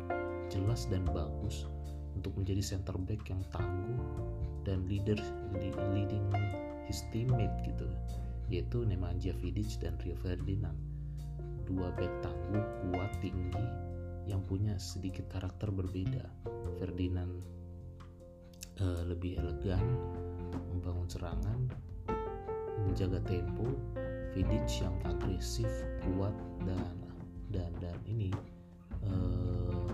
jelas 0.50 0.90
dan 0.90 1.06
bagus 1.06 1.70
untuk 2.18 2.34
menjadi 2.34 2.74
center 2.74 2.98
back 2.98 3.22
yang 3.30 3.46
tangguh 3.54 4.02
dan 4.66 4.82
leader 4.90 5.22
leading 5.94 6.26
his 6.90 7.06
teammate 7.14 7.54
gitu. 7.62 7.86
Yaitu 8.50 8.82
Nemanja 8.82 9.30
Vidic 9.38 9.78
dan 9.78 9.94
Rio 10.02 10.18
Ferdinand. 10.18 10.74
Dua 11.62 11.94
back 11.94 12.26
tangguh 12.26 12.66
kuat 12.90 13.14
tinggi 13.22 13.62
yang 14.26 14.42
punya 14.50 14.74
sedikit 14.82 15.30
karakter 15.30 15.70
berbeda 15.70 16.26
Ferdinand 16.84 17.40
uh, 18.84 19.08
lebih 19.08 19.40
elegan 19.40 19.80
membangun 20.68 21.08
serangan 21.08 21.64
menjaga 22.84 23.24
tempo 23.24 23.72
Vidic 24.36 24.68
yang 24.84 24.92
agresif 25.08 25.70
kuat 26.04 26.36
dan 26.68 26.92
dan 27.48 27.72
dan 27.80 27.96
ini 28.04 28.28
uh, 29.00 29.88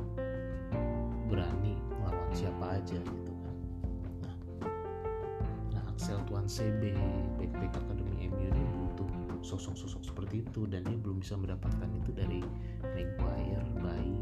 berani 1.30 1.78
melawan 2.02 2.30
siapa 2.34 2.82
aja 2.82 2.98
gitu 2.98 3.32
kan. 3.38 3.56
Nah 4.26 4.34
nah 5.70 5.82
Axel 5.94 6.18
Tuan 6.26 6.50
CB 6.50 6.90
back 7.38 7.54
back 7.54 7.72
akademi 7.86 8.26
MU 8.26 8.50
ini 8.50 8.62
butuh 8.74 9.10
sosok-sosok 9.46 10.10
seperti 10.10 10.42
itu 10.42 10.66
dan 10.66 10.82
dia 10.82 10.98
belum 10.98 11.22
bisa 11.22 11.38
mendapatkan 11.38 11.86
itu 12.02 12.10
dari 12.10 12.42
Maguire, 12.82 13.70
Bayi 13.78 14.18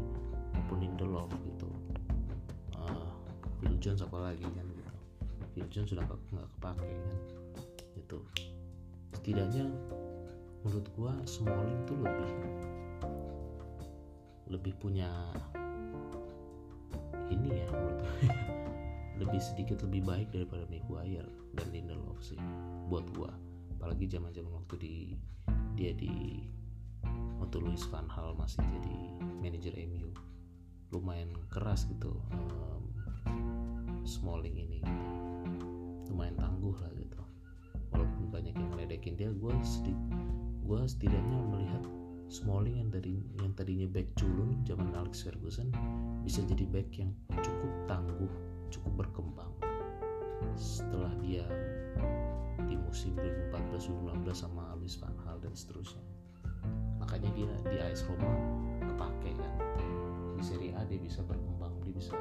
Jones 3.89 4.05
apalagi 4.05 4.45
kan 4.45 4.65
gitu. 4.69 4.93
Phil 5.57 5.65
sudah 5.89 6.05
nggak 6.05 6.47
kepake 6.61 6.93
kan 6.93 7.17
itu 7.97 8.21
setidaknya 9.17 9.65
menurut 10.61 10.85
gua 10.93 11.17
Smalling 11.25 11.81
tuh 11.89 11.97
lebih 11.97 12.33
lebih 14.53 14.73
punya 14.77 15.09
ini 17.33 17.49
ya 17.49 17.67
menurut 17.73 18.05
lebih 19.25 19.41
sedikit 19.41 19.81
lebih 19.81 20.05
baik 20.05 20.29
daripada 20.29 20.69
Maguire 20.69 21.25
dan 21.57 21.73
Lindelof 21.73 22.21
sih 22.21 22.37
buat 22.93 23.09
gua. 23.17 23.33
Apalagi 23.73 24.05
zaman-zaman 24.05 24.53
waktu 24.53 24.75
di 24.77 24.95
dia 25.73 25.97
di 25.97 26.45
waktu 27.41 27.57
Luis 27.57 27.89
Van 27.89 28.05
Hal 28.05 28.37
masih 28.37 28.61
jadi 28.61 28.97
manajer 29.41 29.73
MU 29.89 30.13
lumayan 30.93 31.33
keras 31.49 31.89
gitu 31.89 32.13
um, 32.29 32.78
Smalling 34.09 34.57
ini 34.57 34.81
gitu. 34.81 34.97
lumayan 36.09 36.33
tangguh 36.41 36.73
lah 36.81 36.89
gitu. 36.97 37.21
Walaupun 37.93 38.33
banyak 38.33 38.57
yang 38.57 38.69
meledekin 38.73 39.13
dia 39.13 39.29
gue 39.29 39.53
sedih 39.61 39.97
gue 40.65 40.81
setidaknya 40.85 41.37
melihat 41.49 41.85
Smalling 42.29 42.77
yang 42.77 42.89
dari 42.93 43.21
yang 43.41 43.53
tadinya 43.57 43.89
back 43.89 44.05
culun 44.17 44.61
zaman 44.65 44.93
Alex 44.93 45.25
Ferguson 45.25 45.69
bisa 46.21 46.45
jadi 46.45 46.65
back 46.69 46.89
yang 46.97 47.09
cukup 47.41 47.73
tangguh 47.89 48.29
cukup 48.69 49.05
berkembang. 49.05 49.49
Setelah 50.53 51.09
dia 51.25 51.45
di 52.69 52.77
musim 52.77 53.17
2014-2015 53.49 54.29
sama 54.45 54.77
Luis 54.77 54.93
Van 55.01 55.13
Hal 55.25 55.41
dan 55.41 55.57
seterusnya. 55.57 56.05
Makanya 57.01 57.33
dia 57.33 57.49
di 57.65 57.77
AS 57.81 58.05
Roma 58.05 58.29
kepake 58.77 59.33
kan. 59.37 59.53
Di 60.37 60.43
Serie 60.45 60.77
A 60.77 60.85
dia 60.85 61.01
bisa 61.01 61.25
berkembang 61.25 61.73
dia 61.81 61.93
bisa 61.97 62.13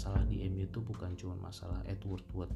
masalah 0.00 0.24
di 0.32 0.48
MU 0.48 0.64
itu 0.64 0.80
bukan 0.80 1.12
cuma 1.12 1.36
masalah 1.36 1.84
Edward 1.84 2.24
Wood 2.32 2.48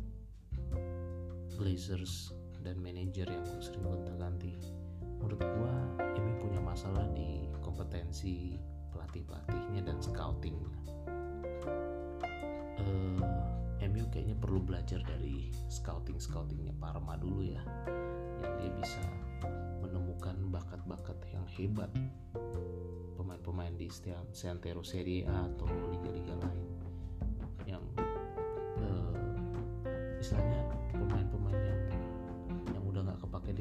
Blazers 1.60 2.32
dan 2.64 2.80
manajer 2.80 3.28
yang 3.28 3.44
sering 3.60 3.84
gonta-ganti 3.84 4.56
menurut 5.20 5.44
gua 5.52 5.76
MU 6.24 6.40
punya 6.40 6.56
masalah 6.64 7.04
di 7.12 7.44
kompetensi 7.60 8.56
pelatih-pelatihnya 8.96 9.84
dan 9.84 10.00
scoutingnya. 10.00 10.72
Uh, 12.80 13.20
MU 13.92 14.08
kayaknya 14.08 14.40
perlu 14.40 14.64
belajar 14.64 15.04
dari 15.04 15.52
scouting-scoutingnya 15.68 16.72
Parma 16.80 17.20
dulu 17.20 17.44
ya 17.44 17.60
yang 18.40 18.56
dia 18.56 18.72
bisa 18.72 19.04
menemukan 19.84 20.48
bakat-bakat 20.48 21.20
yang 21.28 21.44
hebat 21.60 21.92
pemain-pemain 23.20 23.76
di 23.76 23.92
Santero 24.32 24.80
Serie 24.80 25.28
A 25.28 25.44
atau 25.44 25.68
liga-liga 25.92 26.40
lain 26.40 26.73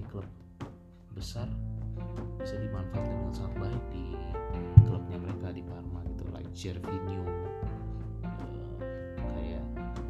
klub 0.09 0.27
besar 1.13 1.47
bisa 2.41 2.59
dimanfaatkan 2.59 3.15
dengan 3.15 3.33
sangat 3.33 3.55
baik 3.61 3.83
di 3.93 4.05
klubnya 4.83 5.17
mereka 5.21 5.47
di 5.55 5.63
Parma 5.63 6.01
gitu 6.09 6.23
like 6.33 6.49
Gervinho 6.51 7.23
uh, 7.23 8.77
kayak 9.21 9.63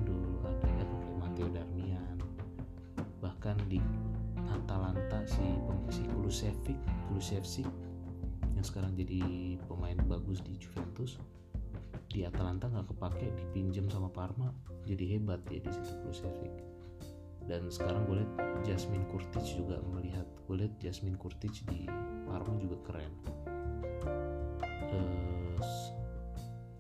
dulu 0.08 0.42
ada 0.48 0.66
kan 0.66 0.88
kayak 0.90 1.18
Matteo 1.22 1.48
Darmian. 1.54 2.18
Bahkan 3.22 3.58
di 3.70 3.80
Atalanta 4.50 5.22
si 5.30 5.46
si 5.94 6.02
Kulusevich 6.10 6.80
Kulusevich 7.12 7.70
yang 8.54 8.66
sekarang 8.66 8.98
jadi 8.98 9.56
pemain 9.70 9.98
bagus 10.10 10.42
di 10.42 10.58
Juventus 10.58 11.20
di 12.10 12.26
Atalanta 12.26 12.70
nggak 12.70 12.94
kepake 12.94 13.34
dipinjam 13.34 13.90
sama 13.90 14.10
Parma 14.10 14.54
jadi 14.86 15.18
hebat 15.18 15.42
ya 15.50 15.62
di 15.62 15.70
situ 15.70 15.94
Kulusevich 16.02 16.73
dan 17.48 17.68
sekarang 17.68 18.08
gue 18.08 18.24
lihat 18.24 18.34
Jasmine 18.64 19.04
Kurtic 19.12 19.44
juga 19.44 19.84
melihat 19.92 20.28
gue 20.48 20.56
lihat 20.64 20.74
Jasmine 20.80 21.20
Kurtic 21.20 21.52
di 21.68 21.88
Parma 22.28 22.56
juga 22.60 22.78
keren. 22.88 23.14
Terus, 24.94 25.72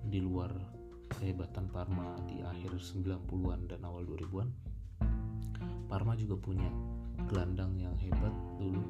di 0.07 0.19
luar 0.23 0.51
kehebatan 1.09 1.67
Parma 1.71 2.15
di 2.29 2.39
akhir 2.41 2.79
90-an 2.79 3.59
dan 3.69 3.81
awal 3.83 4.05
2000-an 4.07 4.49
Parma 5.87 6.17
juga 6.17 6.33
punya 6.39 6.69
gelandang 7.29 7.77
yang 7.77 7.93
hebat 8.01 8.33
dulu. 8.57 8.81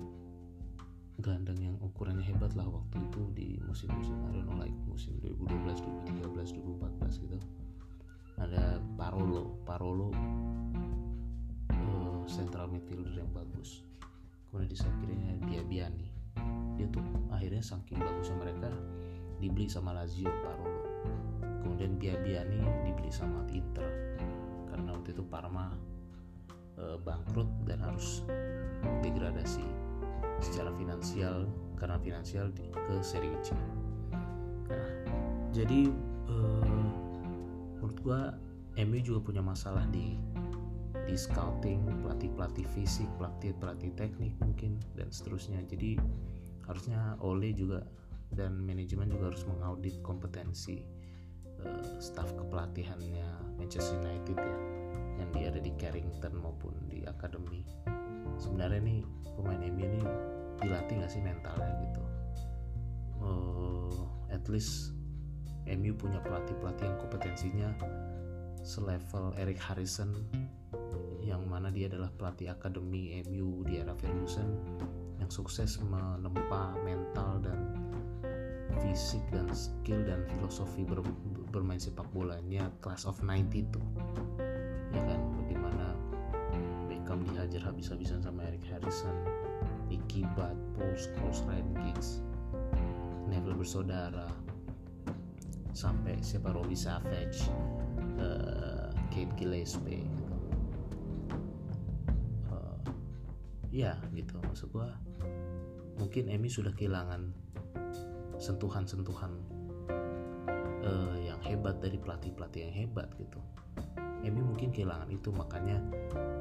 Gelandang 1.20 1.60
yang 1.60 1.76
ukurannya 1.84 2.24
hebat 2.26 2.56
lah 2.56 2.66
waktu 2.66 2.96
itu 3.12 3.22
di 3.36 3.48
musim-musim 3.64 4.18
I 4.32 4.40
don't 4.40 4.48
know 4.48 4.58
like 4.58 4.76
musim 4.88 5.20
2012, 5.20 5.84
2013, 6.16 6.64
2014 6.64 7.24
gitu. 7.28 7.38
Ada 8.40 8.80
Parolo. 8.98 9.60
Parolo 9.68 10.10
central 12.28 12.72
midfielder 12.72 13.14
yang 13.16 13.30
bagus. 13.32 13.84
Kemudian 14.50 14.70
di 14.70 14.78
kirinya 14.78 15.32
dia 15.50 15.62
Biani. 15.66 16.08
Dia 16.78 16.88
tuh 16.90 17.06
akhirnya 17.30 17.62
saking 17.62 18.02
bagusnya 18.02 18.38
mereka 18.38 18.72
dibeli 19.42 19.68
sama 19.70 19.94
Lazio 19.94 20.30
Parolo 20.42 20.84
kemudian 21.64 21.96
Bia 21.98 22.16
Biani 22.20 22.60
dibeli 22.86 23.10
sama 23.10 23.48
Inter. 23.50 23.88
Karena 24.70 24.94
waktu 24.94 25.16
itu 25.16 25.24
Parma 25.26 25.72
uh, 26.78 27.00
bangkrut 27.02 27.50
dan 27.66 27.80
harus 27.82 28.22
degradasi 29.00 29.64
secara 30.44 30.76
finansial 30.76 31.48
karena 31.80 31.98
finansial 32.04 32.52
di, 32.52 32.68
ke 32.70 32.96
seri 33.00 33.32
C. 33.42 33.56
Nah, 34.70 34.90
jadi 35.56 35.88
uh, 36.28 36.84
menurut 37.80 37.98
gua 38.04 38.22
MU 38.78 39.00
juga 39.00 39.20
punya 39.24 39.42
masalah 39.42 39.88
di 39.90 40.20
di 41.06 41.16
scouting, 41.20 41.84
pelatih-pelatih 42.04 42.68
fisik, 42.72 43.08
pelatih-pelatih 43.20 43.92
teknik 44.00 44.34
mungkin 44.40 44.80
dan 44.96 45.12
seterusnya. 45.12 45.60
Jadi 45.68 46.00
harusnya 46.68 47.20
Ole 47.20 47.52
juga 47.52 47.84
dan 48.34 48.58
manajemen 48.66 49.12
juga 49.14 49.30
harus 49.30 49.46
mengaudit 49.46 50.02
kompetensi 50.02 50.82
uh, 51.62 52.00
staf 52.02 52.34
kepelatihannya 52.34 53.56
Manchester 53.62 54.02
United 54.02 54.38
ya 54.38 54.58
yang 55.22 55.30
dia 55.30 55.46
ada 55.54 55.62
di 55.62 55.72
Carrington 55.78 56.34
maupun 56.42 56.74
di 56.90 57.06
akademi 57.06 57.62
sebenarnya 58.42 58.82
nih 58.82 59.00
pemain 59.38 59.62
MU 59.62 59.86
ini 59.86 60.02
dilatih 60.66 60.96
gak 61.06 61.12
sih 61.14 61.22
mentalnya 61.22 61.74
gitu 61.86 62.04
uh, 63.22 64.02
at 64.34 64.42
least 64.50 64.98
MU 65.70 65.94
punya 65.94 66.18
pelatih-pelatih 66.26 66.90
yang 66.90 66.98
kompetensinya 66.98 67.70
selevel 68.66 69.38
Eric 69.38 69.62
Harrison 69.62 70.10
yang 71.24 71.48
mana 71.48 71.72
dia 71.72 71.88
adalah 71.88 72.12
pelatih 72.20 72.52
akademi 72.52 73.24
MU 73.32 73.64
di 73.64 73.80
era 73.80 73.96
Ferguson 73.96 74.60
yang 75.18 75.32
sukses 75.32 75.80
menempa 75.80 76.76
mental 76.84 77.40
dan 77.40 77.60
fisik 78.84 79.24
dan 79.32 79.48
skill 79.56 80.04
dan 80.04 80.28
filosofi 80.36 80.84
ber, 80.84 81.00
bermain 81.54 81.80
sepak 81.80 82.06
bolanya 82.12 82.68
class 82.84 83.08
of 83.08 83.16
90 83.24 83.64
itu 83.64 83.82
ya 84.92 85.02
kan? 85.08 85.20
Bagaimana 85.44 85.86
Beckham 86.92 87.24
dihajar 87.26 87.62
habis-habisan 87.64 88.22
sama 88.22 88.46
Eric 88.46 88.66
Harrison 88.70 89.16
Nicky 89.90 90.26
Butt, 90.34 90.58
Paul 90.74 90.96
Scholes, 90.98 91.46
Ryan 91.46 91.70
Giggs, 91.86 92.18
Neville 93.30 93.54
bersaudara, 93.54 94.26
sampai 95.78 96.18
siapa? 96.26 96.50
Robbie 96.50 96.78
Savage, 96.78 97.46
uh, 98.18 98.90
Kate 99.14 99.34
Gillespie 99.38 100.23
ya 103.74 103.98
gitu 104.14 104.38
maksud 104.38 104.70
gua 104.70 104.94
mungkin 105.98 106.30
Emi 106.30 106.46
sudah 106.46 106.70
kehilangan 106.78 107.34
sentuhan-sentuhan 108.38 109.34
uh, 110.86 111.18
yang 111.18 111.42
hebat 111.42 111.82
dari 111.82 111.98
pelatih-pelatih 111.98 112.70
yang 112.70 112.76
hebat 112.86 113.10
gitu. 113.18 113.40
Emi 114.24 114.40
mungkin 114.40 114.72
kehilangan 114.72 115.10
itu 115.12 115.30
makanya 115.36 115.84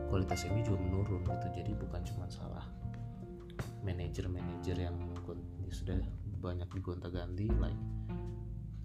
kualitas 0.06 0.46
Emi 0.46 0.62
juga 0.62 0.78
menurun 0.84 1.24
gitu 1.24 1.46
jadi 1.62 1.72
bukan 1.74 2.00
cuma 2.06 2.26
salah 2.30 2.68
manajer-manajer 3.82 4.76
yang 4.78 4.96
sudah 5.72 5.98
banyak 6.38 6.68
digonta-ganti 6.70 7.50
like 7.58 7.78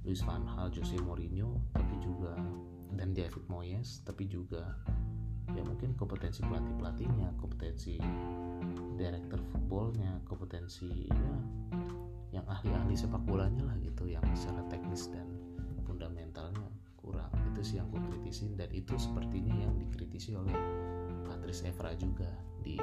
Luis 0.08 0.24
Van 0.24 0.40
Gaal, 0.40 0.72
Jose 0.72 0.96
Mourinho, 1.04 1.60
tapi 1.76 2.00
juga 2.00 2.32
dan 2.96 3.12
David 3.12 3.44
Moyes, 3.52 4.00
tapi 4.08 4.24
juga 4.24 4.64
ya 5.58 5.63
mungkin 5.65 5.98
kompetensi 5.98 6.46
pelatih 6.46 6.74
pelatihnya, 6.78 7.34
kompetensi 7.41 7.98
director 8.93 9.41
footballnya, 9.50 10.22
kompetensi 10.30 11.10
ya 11.10 11.34
yang 12.38 12.46
ahli-ahli 12.46 12.93
sepak 12.93 13.24
bolanya 13.26 13.65
lah 13.65 13.76
gitu, 13.82 14.06
yang 14.06 14.22
secara 14.38 14.62
teknis 14.70 15.10
dan 15.10 15.26
fundamentalnya 15.89 16.70
kurang. 17.00 17.34
Itu 17.54 17.65
sih 17.65 17.82
yang 17.82 17.89
gue 17.89 18.04
kritisin 18.13 18.54
dan 18.54 18.70
itu 18.70 18.93
sepertinya 19.00 19.56
yang 19.58 19.74
dikritisi 19.82 20.38
oleh 20.38 20.54
Patrice 21.26 21.65
Evra 21.65 21.98
juga 21.98 22.30
di 22.62 22.78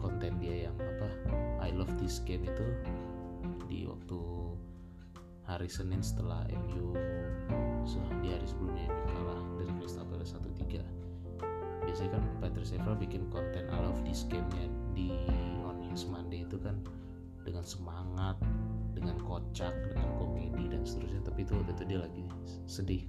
konten 0.00 0.40
dia 0.40 0.66
yang 0.66 0.76
apa 0.80 1.08
I 1.62 1.70
love 1.70 1.92
this 2.00 2.24
game 2.24 2.48
itu 2.48 2.66
di 3.68 3.86
waktu 3.86 4.18
hari 5.44 5.68
Senin 5.68 6.00
setelah 6.00 6.48
MU 6.50 6.96
biasanya 12.00 12.16
kan 12.16 12.24
Patrice 12.40 12.72
Evra 12.80 12.96
bikin 12.96 13.28
konten 13.28 13.68
I 13.68 13.76
love 13.76 14.00
this 14.08 14.24
game-nya 14.24 14.72
di 14.96 15.12
on 15.68 15.84
his 15.84 16.08
Monday 16.08 16.48
itu 16.48 16.56
kan 16.56 16.80
dengan 17.44 17.60
semangat 17.60 18.40
dengan 18.96 19.20
kocak 19.20 19.76
dengan 19.92 20.08
komedi 20.16 20.72
dan 20.72 20.80
seterusnya 20.88 21.20
tapi 21.28 21.44
itu 21.44 21.52
waktu 21.60 21.76
itu 21.76 21.84
dia 21.84 22.00
lagi 22.00 22.24
sedih 22.64 23.04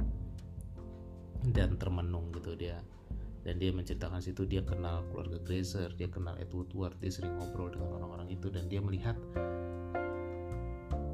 dan 1.56 1.80
termenung 1.80 2.36
gitu 2.36 2.51
dia. 2.60 2.84
Dan 3.41 3.58
dia 3.58 3.71
menceritakan 3.71 4.19
situ 4.21 4.43
dia 4.43 4.62
kenal 4.62 5.08
keluarga 5.10 5.39
Grazer 5.41 5.89
dia 5.95 6.12
kenal 6.12 6.36
Edward 6.38 6.69
Ward 6.75 6.99
dia 6.99 7.10
sering 7.15 7.32
ngobrol 7.39 7.71
dengan 7.71 7.95
orang-orang 7.95 8.27
itu 8.27 8.51
dan 8.51 8.67
dia 8.67 8.84
melihat 8.84 9.15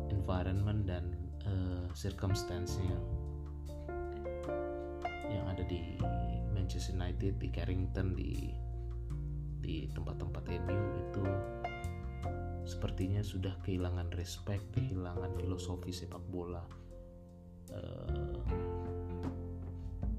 environment 0.10 0.84
dan 0.90 1.14
uh, 1.46 1.88
circumstance-nya 1.94 3.00
yang 5.32 5.46
ada 5.48 5.64
di 5.70 5.96
Manchester 6.68 7.00
United 7.00 7.40
di 7.40 7.48
Carrington 7.48 8.08
di 8.12 8.52
di 9.64 9.88
tempat-tempat 9.88 10.52
MU 10.68 10.84
itu 11.00 11.24
sepertinya 12.68 13.24
sudah 13.24 13.56
kehilangan 13.64 14.12
respect 14.20 14.68
kehilangan 14.76 15.32
filosofi 15.40 15.96
sepak 15.96 16.20
bola. 16.28 16.60
Uh, 17.72 18.44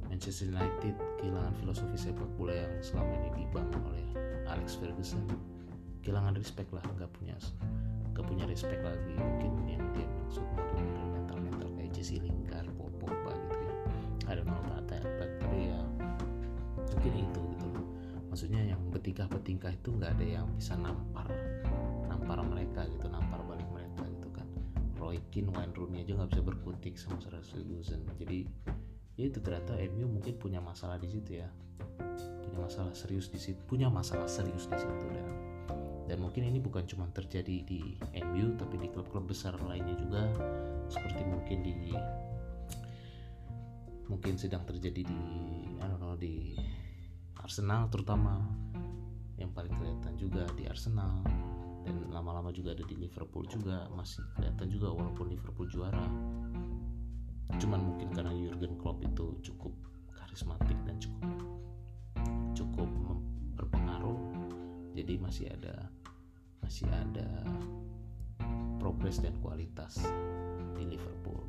Manchester 0.09 0.49
United 0.49 0.97
kehilangan 1.21 1.53
filosofi 1.61 2.09
sepak 2.09 2.33
bola 2.41 2.57
yang 2.57 2.73
selama 2.81 3.13
ini 3.21 3.45
dibangun 3.45 3.85
oleh 3.85 4.09
Alex 4.49 4.81
Ferguson. 4.81 5.29
Kehilangan 6.01 6.33
respect 6.33 6.73
lah 6.73 6.81
nggak 6.97 7.13
punya 7.13 7.37
nggak 8.17 8.25
punya 8.25 8.49
respect 8.49 8.81
lagi 8.81 9.13
mungkin 9.21 9.53
yang 9.69 9.85
dia 9.93 10.09
maksud 10.25 10.49
mental 11.13 11.45
mental 11.45 11.69
kayak 11.77 11.93
Jesse 11.93 12.17
maksudnya 18.39 18.71
yang 18.71 18.79
betingkah-betingkah 18.95 19.75
itu 19.75 19.99
nggak 19.99 20.15
ada 20.15 20.27
yang 20.39 20.47
bisa 20.55 20.79
nampar 20.79 21.27
nampar 22.07 22.39
mereka 22.47 22.87
gitu 22.87 23.11
nampar 23.11 23.43
balik 23.51 23.67
mereka 23.75 24.07
gitu 24.07 24.31
kan. 24.31 24.47
Roy 24.95 25.19
Keane 25.35 25.51
Wayne 25.51 25.75
Rooney 25.75 26.07
aja 26.07 26.15
nggak 26.15 26.31
bisa 26.39 26.43
berkutik 26.47 26.95
sama 26.95 27.19
Sir 27.19 27.35
Ferguson 27.43 28.07
jadi 28.15 28.47
ya 29.19 29.27
itu 29.27 29.43
ternyata 29.43 29.75
MU 29.91 30.07
mungkin 30.07 30.39
punya 30.39 30.63
masalah 30.63 31.03
di 31.03 31.11
situ 31.11 31.43
ya. 31.43 31.51
Punya 32.47 32.63
masalah 32.63 32.95
serius 32.95 33.27
di 33.27 33.43
situ 33.43 33.59
punya 33.67 33.91
masalah 33.91 34.31
serius 34.31 34.71
di 34.71 34.79
situ 34.79 35.07
dan 35.11 35.27
dan 36.07 36.23
mungkin 36.23 36.47
ini 36.47 36.63
bukan 36.63 36.87
cuma 36.87 37.11
terjadi 37.11 37.67
di 37.67 37.99
MU 38.23 38.55
tapi 38.55 38.79
di 38.79 38.87
klub-klub 38.87 39.27
besar 39.27 39.59
lainnya 39.67 39.99
juga. 39.99 40.31
Seperti 40.87 41.27
mungkin 41.27 41.59
di 41.67 41.91
mungkin 44.07 44.39
sedang 44.39 44.63
terjadi 44.63 45.03
di 45.03 45.21
I 45.83 45.91
don't 45.91 45.99
know 45.99 46.15
di 46.15 46.55
Arsenal 47.49 47.89
terutama 47.89 48.45
yang 49.41 49.49
paling 49.57 49.73
kelihatan 49.73 50.21
juga 50.21 50.45
di 50.53 50.69
Arsenal. 50.69 51.25
Dan 51.81 52.13
lama-lama 52.13 52.53
juga 52.53 52.77
ada 52.77 52.85
di 52.85 52.93
Liverpool 52.93 53.49
juga 53.49 53.89
masih 53.97 54.21
kelihatan 54.37 54.69
juga 54.69 54.93
walaupun 54.93 55.33
Liverpool 55.33 55.65
juara. 55.73 56.05
Cuman 57.57 57.81
mungkin 57.89 58.13
karena 58.13 58.37
Jurgen 58.37 58.77
Klopp 58.77 59.01
itu 59.01 59.41
cukup 59.41 59.73
karismatik 60.13 60.77
dan 60.85 61.01
cukup 61.01 61.33
cukup 62.53 62.91
berpengaruh. 63.57 64.21
Jadi 64.93 65.17
masih 65.17 65.49
ada 65.49 65.89
masih 66.61 66.85
ada 66.93 67.49
progres 68.77 69.25
dan 69.25 69.33
kualitas 69.41 69.97
di 70.77 70.85
Liverpool. 70.85 71.49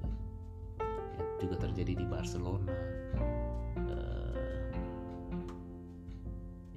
Ya, 0.80 1.28
juga 1.44 1.68
terjadi 1.68 2.00
di 2.00 2.06
Barcelona 2.08 2.72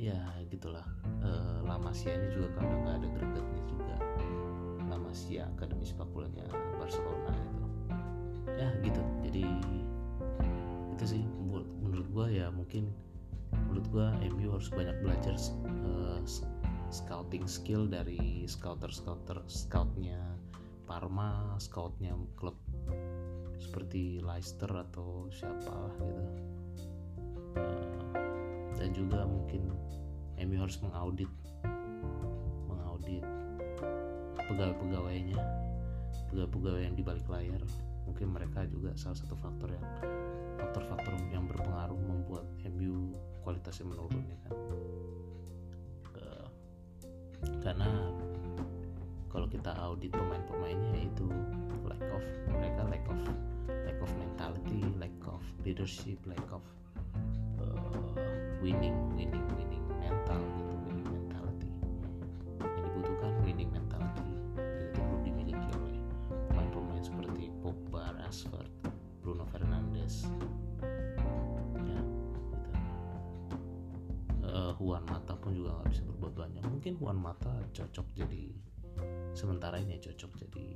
ya 0.02 0.18
gitulah. 0.50 0.82
Uh, 1.22 1.62
La 1.62 1.78
Masia 1.78 2.18
ini 2.18 2.34
juga 2.34 2.58
kan 2.58 2.66
nggak 2.66 2.96
ada 2.98 3.08
gregetnya 3.14 3.62
juga. 3.70 3.96
La 4.90 4.98
Masia 4.98 5.46
akademi 5.54 5.86
sepak 5.86 6.10
bolanya 6.10 6.42
Barcelona 6.74 7.30
itu. 7.38 7.64
Ya 8.58 8.68
gitu. 8.82 9.02
Jadi 9.22 9.46
itu 10.98 11.04
sih. 11.06 11.22
Menurut, 11.22 11.68
menurut 11.78 12.08
gua 12.10 12.26
ya 12.26 12.50
mungkin 12.50 12.90
menurut 13.70 13.86
gua 13.94 14.06
MU 14.26 14.50
harus 14.50 14.66
banyak 14.74 14.98
belajar 15.06 15.38
uh, 15.86 16.18
scouting 16.90 17.46
skill 17.46 17.86
dari 17.86 18.42
scouter 18.50 18.90
scouter 18.90 19.38
scoutnya 19.46 20.18
Parma 20.82 21.54
scoutnya 21.62 22.12
klub 22.34 22.58
seperti 23.62 24.18
Leicester 24.18 24.68
atau 24.68 25.30
siapa 25.30 25.70
lah 25.70 25.94
gitu. 26.02 26.22
Uh, 27.52 28.01
dan 28.82 28.90
juga 28.90 29.22
mungkin 29.22 29.70
MU 30.42 30.58
harus 30.58 30.74
mengaudit 30.82 31.30
mengaudit 32.66 33.22
pegawai-pegawainya 34.50 35.38
pegawai-pegawai 36.34 36.82
yang 36.82 36.96
di 36.98 37.04
balik 37.06 37.28
layar. 37.30 37.62
Mungkin 38.02 38.34
mereka 38.34 38.66
juga 38.66 38.90
salah 38.98 39.14
satu 39.14 39.38
faktor 39.38 39.70
yang 39.70 39.86
faktor-faktor 40.58 41.14
yang 41.30 41.46
berpengaruh 41.46 41.94
membuat 41.94 42.42
MU 42.74 43.14
kualitasnya 43.46 43.86
menurun 43.86 44.24
ya 44.26 44.38
kan? 44.42 44.54
Uh, 46.18 46.46
karena 47.62 47.86
kalau 49.30 49.46
kita 49.46 49.70
audit 49.78 50.10
pemain-pemainnya 50.10 51.06
itu 51.06 51.30
lack 51.86 52.02
of 52.10 52.24
mereka 52.50 52.82
lack 52.90 53.04
of 53.06 53.20
lack 53.70 53.98
of 54.02 54.10
mentality 54.18 54.82
lack 54.98 55.14
of 55.30 55.40
leadership 55.62 56.18
lack 56.26 56.42
of 56.50 56.64
winning 58.62 58.94
winning 59.18 59.42
winning 59.58 59.84
mental 59.98 60.38
gitu 60.38 60.74
winning 60.86 61.10
mentality. 61.10 61.70
Yang 62.62 62.80
dibutuhkan 62.86 63.32
winning 63.42 63.70
mentality. 63.74 64.30
Dan 64.54 64.86
itu 64.86 64.98
perlu 65.02 65.18
dimiliki 65.26 65.66
oleh 65.74 65.98
pemain-pemain 66.46 67.02
seperti 67.02 67.50
Pogba, 67.58 68.14
Rashford, 68.22 68.70
Bruno 69.18 69.42
Fernandes. 69.50 70.30
Ya 71.82 71.98
gitu. 71.98 72.02
Uh, 74.46 74.72
Juan 74.78 75.02
Mata 75.10 75.34
pun 75.34 75.58
juga 75.58 75.82
nggak 75.82 75.90
bisa 75.90 76.02
berbuat 76.06 76.34
banyak. 76.38 76.62
Mungkin 76.62 76.92
Juan 77.02 77.18
Mata 77.18 77.52
cocok 77.74 78.06
jadi 78.14 78.54
sementara 79.34 79.82
ini 79.82 79.98
cocok 79.98 80.30
jadi 80.38 80.66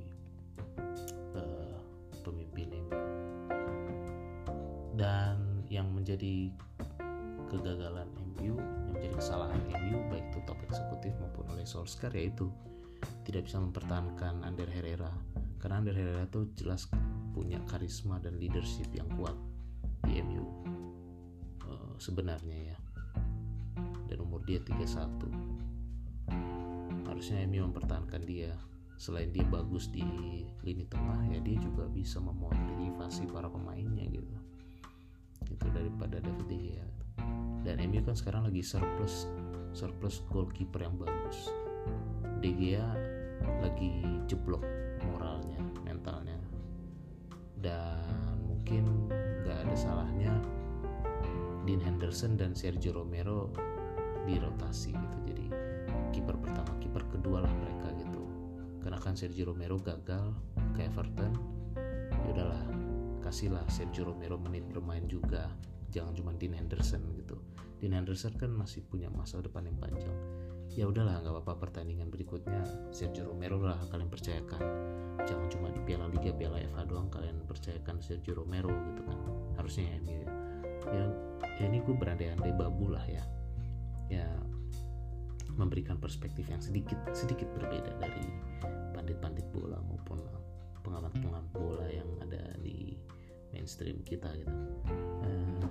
uh, 1.39 1.79
pemimpin 2.25 2.73
dan 4.97 5.63
yang 5.69 5.93
menjadi 5.93 6.49
kegagalan 7.47 8.07
MU 8.37 8.59
yang 8.59 8.93
menjadi 8.93 9.15
kesalahan 9.17 9.61
MU 9.71 9.97
baik 10.11 10.25
itu 10.29 10.39
top 10.45 10.59
eksekutif 10.67 11.13
maupun 11.17 11.45
oleh 11.55 11.65
Solskjaer 11.65 12.15
yaitu 12.15 12.51
tidak 13.23 13.45
bisa 13.47 13.59
mempertahankan 13.61 14.43
Ander 14.43 14.69
Herrera. 14.69 15.11
Karena 15.57 15.77
Ander 15.81 15.95
Herrera 15.95 16.23
itu 16.27 16.45
jelas 16.59 16.89
punya 17.31 17.59
karisma 17.69 18.19
dan 18.19 18.37
leadership 18.41 18.91
yang 18.93 19.07
kuat 19.15 19.35
di 20.05 20.21
MU 20.23 20.41
uh, 20.41 20.47
eh, 21.69 21.93
sebenarnya 22.01 22.57
ya. 22.73 22.77
Dan 24.07 24.23
umur 24.23 24.39
dia 24.47 24.63
31 24.63 25.19
harusnya 27.07 27.47
MU 27.47 27.63
mempertahankan 27.71 28.23
dia. 28.27 28.51
Selain 28.97 29.29
dia 29.29 29.45
bagus 29.45 29.93
di 29.93 30.01
lini 30.65 30.81
tengah 30.89 31.21
ya 31.29 31.37
dia 31.45 31.61
juga 31.61 31.85
bisa 31.85 32.17
memotivasi 32.17 33.29
para 33.29 33.45
pemainnya 33.45 34.09
gitu. 34.09 34.33
Itu 35.53 35.69
daripada 35.69 36.17
David 36.17 36.49
De 36.49 36.57
Gea 36.57 36.96
dan 37.67 37.83
MU 37.83 37.99
kan 37.99 38.15
sekarang 38.15 38.47
lagi 38.47 38.63
surplus 38.63 39.27
surplus 39.75 40.23
goalkeeper 40.31 40.87
yang 40.87 40.95
bagus. 40.95 41.51
De 42.39 42.55
Gea 42.55 42.87
lagi 43.59 44.07
jeblok 44.31 44.63
moralnya 45.03 45.59
mentalnya. 45.83 46.39
Dan 47.59 48.39
mungkin 48.47 49.11
nggak 49.43 49.67
ada 49.67 49.75
salahnya 49.75 50.31
Dean 51.67 51.83
Henderson 51.83 52.39
dan 52.39 52.55
Sergio 52.55 52.95
Romero 52.95 53.51
dirotasi 54.23 54.95
gitu. 54.95 55.17
Jadi 55.27 55.45
kiper 56.15 56.39
pertama 56.39 56.71
kiper 56.79 57.03
kedua 57.11 57.43
lah 57.43 57.51
mereka 57.51 57.91
gitu. 57.99 58.23
Karena 58.79 58.95
kan 58.95 59.19
Sergio 59.19 59.51
Romero 59.51 59.75
gagal 59.75 60.31
ke 60.71 60.87
Everton 60.87 61.35
ya 62.23 62.27
udahlah 62.31 62.63
kasihlah 63.27 63.67
Sergio 63.67 64.07
Romero 64.07 64.39
menit 64.39 64.63
bermain 64.71 65.03
juga. 65.03 65.51
Jangan 65.91 66.15
cuma 66.15 66.31
Dean 66.39 66.55
Henderson 66.55 67.03
gitu 67.11 67.46
Dean 67.77 67.93
Henderson 67.93 68.33
kan 68.37 68.49
masih 68.49 68.81
punya 68.85 69.09
masa 69.13 69.37
depan 69.37 69.65
yang 69.69 69.77
panjang. 69.77 70.17
Ya 70.73 70.85
udahlah 70.89 71.21
nggak 71.21 71.33
apa-apa 71.33 71.69
pertandingan 71.69 72.09
berikutnya. 72.09 72.61
Sergio 72.89 73.29
Romero 73.29 73.61
lah 73.61 73.77
kalian 73.89 74.09
percayakan. 74.09 74.61
Jangan 75.25 75.47
cuma 75.49 75.67
di 75.69 75.81
Piala 75.85 76.09
Liga 76.09 76.33
Piala 76.33 76.61
FA 76.73 76.85
doang 76.85 77.09
kalian 77.09 77.45
percayakan 77.45 78.01
Sergio 78.01 78.37
Romero 78.37 78.69
gitu 78.93 79.01
kan. 79.05 79.17
Harusnya 79.57 79.85
ya 79.89 79.97
ya, 80.05 80.25
ya, 80.93 81.03
ya 81.61 81.63
ini 81.69 81.81
gue 81.81 81.95
berandai-andai 81.97 82.53
babu 82.57 82.89
lah 82.93 83.05
ya. 83.05 83.23
Ya 84.09 84.27
memberikan 85.57 85.97
perspektif 85.97 86.45
yang 86.49 86.61
sedikit 86.61 86.97
sedikit 87.17 87.49
berbeda 87.57 87.97
dari 87.97 88.29
pandit-pandit 88.93 89.49
bola 89.49 89.81
maupun 89.81 90.21
pengamat-pengamat 90.85 91.45
bola 91.57 91.85
yang 91.89 92.07
ada 92.21 92.53
di 92.61 92.93
mainstream 93.51 94.05
kita 94.05 94.29
gitu. 94.37 94.53
Uh, 95.25 95.65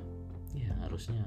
ya 0.53 0.75
harusnya 0.83 1.23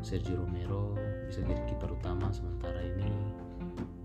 Sergio 0.00 0.40
Romero 0.40 0.96
bisa 1.28 1.44
jadi 1.44 1.60
kiper 1.68 1.92
utama 1.92 2.32
sementara 2.32 2.80
ini 2.80 3.10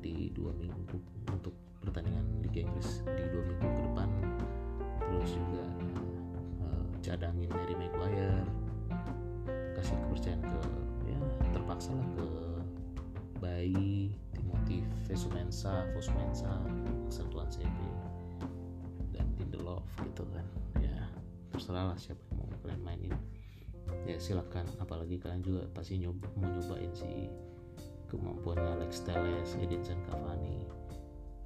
di 0.04 0.28
dua 0.36 0.52
minggu 0.60 1.00
untuk 1.32 1.56
pertandingan 1.80 2.43
Liga 2.43 2.67
Inggris 2.67 3.06
di 3.08 3.24
dua 3.32 3.43
minggu 3.48 3.67
ke 3.67 3.82
depan. 3.88 4.10
Terus 5.00 5.32
juga 5.39 5.63
uh, 6.67 6.86
cadangin 7.00 7.50
Harry 7.56 7.76
Maguire 7.80 8.43
kasih 9.80 9.96
kepercayaan 10.08 10.41
ke 10.43 10.60
ya 11.08 11.19
terpaksa 11.56 11.91
lah 11.96 12.08
ke 12.15 12.28
bayi 13.39 14.15
Timothy 14.36 14.84
Vesumensa 15.08 15.88
Vesumensa 15.96 16.52
Kesatuan 17.08 17.48
CB 17.48 17.78
dan 19.15 19.28
Lindelof 19.39 19.88
gitu 20.04 20.28
kan. 20.32 20.46
Ya 20.84 21.08
terserah 21.54 21.93
lah 21.93 21.98
siapa 22.00 22.19
yang 22.32 22.43
mau 22.43 22.48
kalian 22.63 22.82
mainin 22.84 23.15
ya 24.08 24.18
silakan. 24.20 24.68
Apalagi 24.80 25.20
kalian 25.20 25.44
juga 25.44 25.62
pasti 25.72 26.00
nyoba, 26.00 26.28
mau 26.39 26.50
nyobain 26.52 26.92
si 26.92 27.28
kemampuannya 28.12 28.70
Alex 28.80 29.04
Telles, 29.08 29.56
Edinson 29.58 30.00
Cavani 30.08 30.68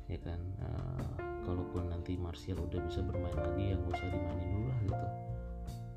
ya 0.08 0.20
kan? 0.24 0.40
Uh, 0.64 1.12
kalaupun 1.44 1.88
nanti 1.88 2.20
Martial 2.20 2.60
udah 2.60 2.80
bisa 2.88 3.00
bermain 3.04 3.36
lagi 3.36 3.72
yang 3.72 3.80
gak 3.88 4.00
usah 4.00 4.10
dimainin 4.12 4.50
dulu 4.52 4.66
lah 4.68 4.80
gitu. 4.84 5.08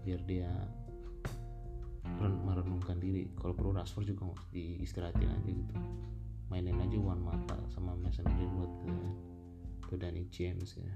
Biar 0.07 0.20
dia 0.27 0.51
merenungkan 2.20 2.99
diri. 3.03 3.31
Kalau 3.38 3.55
perlu 3.55 3.75
Rashford 3.75 4.12
juga 4.12 4.31
diistirahatin 4.55 5.31
aja 5.31 5.51
gitu. 5.51 5.75
Mainin 6.51 6.79
aja 6.83 6.99
one 6.99 7.23
mata 7.23 7.59
sama 7.70 7.94
Mason 7.99 8.27
Greenwood 8.27 8.70
kan? 8.83 8.94
Ke 9.87 9.94
Danny 9.99 10.27
James 10.31 10.79
ya 10.79 10.90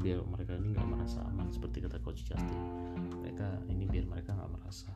biar 0.00 0.20
mereka 0.24 0.52
ini 0.56 0.74
nggak 0.74 0.88
merasa 0.88 1.20
aman 1.26 1.48
seperti 1.52 1.84
kata 1.84 1.98
coach 2.00 2.24
Justin. 2.26 2.60
Mereka 3.22 3.68
ini 3.70 3.84
biar 3.88 4.04
mereka 4.08 4.36
nggak 4.36 4.52
merasa 4.52 4.90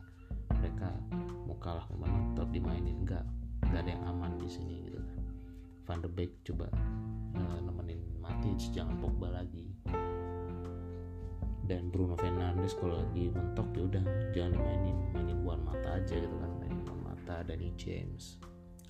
mereka 0.59 0.89
mau 1.47 1.57
kalah 1.61 1.87
menang 1.93 2.33
tetap 2.33 2.49
dimainin. 2.51 2.95
Enggak 3.03 3.25
enggak 3.65 3.81
ada 3.85 3.91
yang 3.91 4.03
aman 4.09 4.31
di 4.37 4.49
sini 4.49 4.75
gitu 4.87 4.99
kan. 4.99 5.21
Van 5.89 5.99
de 6.05 6.09
Beek 6.09 6.31
coba 6.45 6.67
uh, 7.37 7.59
nemenin 7.63 8.01
Matic 8.21 8.59
jangan 8.73 8.95
Pogba 8.99 9.33
lagi. 9.33 9.69
Dan 11.69 11.93
Bruno 11.93 12.17
Fernandes 12.17 12.73
kalau 12.81 12.97
lagi 12.97 13.29
mentok 13.29 13.69
ya 13.77 13.81
udah 13.85 14.03
jangan 14.33 14.57
dimainin 14.57 14.97
mainin 15.13 15.37
Juan 15.45 15.61
Mata 15.61 16.01
aja 16.01 16.15
gitu 16.17 16.33
kan. 16.41 16.51
Mainin 16.57 16.81
Juan 16.81 16.99
Mata 17.05 17.45
Danny 17.45 17.69
James 17.77 18.41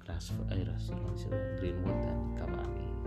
Rashford 0.10 0.50
eh 0.56 0.64
Rashford 0.66 1.60
Greenwood 1.60 1.98
dan 2.02 2.18
Cavani 2.40 2.99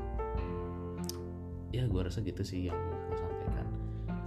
ya 1.73 1.89
gue 1.89 2.01
rasa 2.05 2.21
gitu 2.21 2.45
sih 2.45 2.69
yang 2.69 2.77
gue 3.09 3.17
sampaikan. 3.17 3.67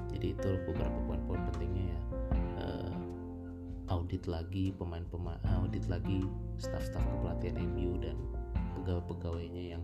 Jadi 0.10 0.34
itu 0.34 0.50
beberapa 0.66 0.98
poin-poin 1.06 1.42
pentingnya 1.54 1.94
ya. 1.94 2.02
Uh, 2.58 2.94
audit 3.94 4.26
lagi 4.26 4.74
pemain-pemain 4.74 5.38
audit 5.62 5.86
lagi 5.86 6.26
staff-staff 6.58 7.06
kepelatihan 7.06 7.62
MU 7.62 8.02
dan 8.02 8.18
pegawai-pegawainya 8.82 9.78
yang 9.78 9.84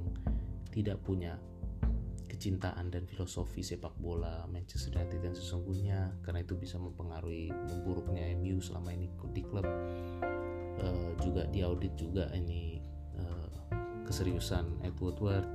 tidak 0.74 0.98
punya 1.06 1.38
kecintaan 2.26 2.90
dan 2.90 3.06
filosofi 3.06 3.62
sepak 3.62 3.94
bola 4.02 4.50
Manchester 4.50 4.98
United 4.98 5.22
yang 5.22 5.38
sesungguhnya. 5.38 6.00
Karena 6.26 6.42
itu 6.42 6.58
bisa 6.58 6.82
mempengaruhi 6.82 7.54
memburuknya 7.54 8.26
MU 8.42 8.58
selama 8.58 8.90
ini 8.90 9.06
di 9.38 9.46
klub. 9.46 9.70
Uh, 10.82 11.14
juga 11.22 11.46
diaudit 11.54 11.94
juga 11.94 12.26
ini 12.34 12.82
uh, 13.22 13.54
keseriusan 14.10 14.82
Ed 14.82 14.98
Woodward 14.98 15.46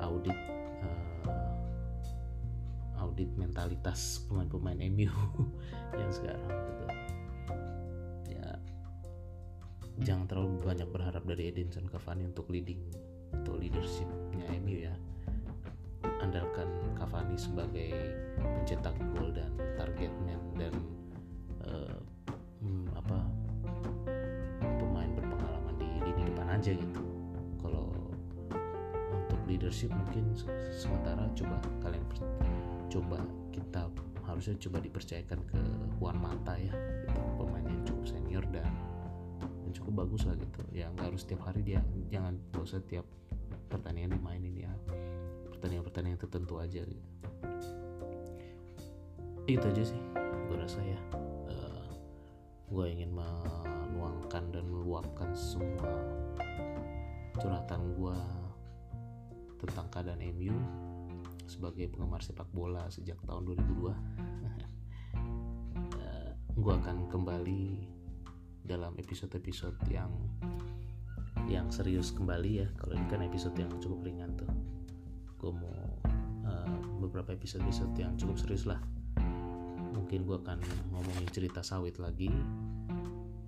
audit 0.00 0.53
audit 3.14 3.30
mentalitas 3.38 4.26
pemain-pemain 4.26 4.74
MU 4.90 5.06
yang 6.02 6.10
sekarang 6.10 6.50
gitu. 6.50 6.84
Ya 8.34 8.58
jangan 10.02 10.26
terlalu 10.26 10.58
banyak 10.58 10.90
berharap 10.90 11.22
dari 11.22 11.54
Edinson 11.54 11.86
Cavani 11.86 12.26
untuk 12.26 12.50
leading 12.50 12.82
atau 13.30 13.54
leadershipnya 13.54 14.50
MU 14.58 14.90
ya. 14.90 14.90
Andalkan 16.26 16.66
Cavani 16.98 17.38
sebagai 17.38 17.94
pencetak 18.34 18.98
gol 19.14 19.30
dan 19.30 19.54
target 19.78 20.10
man 20.26 20.42
dan 20.58 20.74
uh, 21.70 21.94
hmm, 22.66 22.98
apa 22.98 23.18
pemain 24.58 25.10
berpengalaman 25.14 25.74
di 25.78 25.86
lini 26.02 26.22
depan 26.34 26.50
aja 26.50 26.74
gitu. 26.74 27.02
Kalau 27.62 27.94
untuk 29.06 29.38
leadership 29.46 29.94
mungkin 29.94 30.34
sementara 30.74 31.30
coba 31.38 31.62
kalian 31.78 32.02
coba 32.90 33.18
kita 33.54 33.88
harusnya 34.24 34.56
coba 34.56 34.78
dipercayakan 34.80 35.40
ke 35.46 35.60
Juan 36.00 36.16
Mata 36.18 36.56
ya 36.56 36.72
gitu. 36.72 37.20
pemain 37.38 37.64
yang 37.64 37.82
cukup 37.84 38.04
senior 38.08 38.44
dan, 38.50 38.68
dan 39.38 39.70
cukup 39.76 40.04
bagus 40.04 40.24
lah 40.24 40.36
gitu. 40.36 40.60
Ya 40.72 40.88
nggak 40.96 41.12
harus 41.12 41.22
setiap 41.22 41.44
hari 41.46 41.60
dia 41.62 41.80
jangan 42.08 42.40
gak 42.50 42.64
usah 42.64 42.80
tiap 42.88 43.06
pertandingan 43.68 44.16
dimainin 44.16 44.54
ya. 44.66 44.72
Pertandingan-pertandingan 45.54 46.18
tertentu 46.20 46.54
aja 46.60 46.80
gitu. 46.82 47.04
Itu 49.44 49.64
aja 49.68 49.82
sih 49.84 50.00
gue 50.48 50.56
rasa 50.56 50.80
ya. 50.80 51.00
Uh, 51.14 51.52
eh, 51.52 51.88
gue 52.72 52.84
ingin 52.88 53.12
menuangkan 53.12 54.44
dan 54.50 54.64
meluapkan 54.66 55.30
semua 55.36 56.00
curhatan 57.38 57.92
gue 57.98 58.18
tentang 59.64 59.86
keadaan 59.92 60.20
MU 60.36 60.56
sebagai 61.54 61.86
penggemar 61.94 62.18
sepak 62.18 62.50
bola 62.50 62.90
sejak 62.90 63.14
tahun 63.22 63.46
2002 63.54 63.94
uh, 65.94 66.30
gue 66.54 66.74
akan 66.82 67.06
kembali 67.06 67.86
dalam 68.64 68.96
episode-episode 68.98 69.76
yang 69.92 70.10
yang 71.44 71.68
serius 71.68 72.08
kembali 72.08 72.64
ya. 72.64 72.68
Kalau 72.80 72.96
ini 72.96 73.06
kan 73.12 73.20
episode 73.20 73.52
yang 73.60 73.68
cukup 73.76 74.00
ringan 74.08 74.32
tuh. 74.32 74.48
Gue 75.36 75.52
mau 75.52 76.00
uh, 76.48 76.76
beberapa 77.04 77.36
episode-episode 77.36 77.92
yang 78.00 78.16
cukup 78.16 78.40
serius 78.40 78.64
lah. 78.64 78.80
Mungkin 79.92 80.24
gue 80.24 80.36
akan 80.40 80.58
ngomongin 80.96 81.28
cerita 81.28 81.60
sawit 81.60 82.00
lagi. 82.00 82.32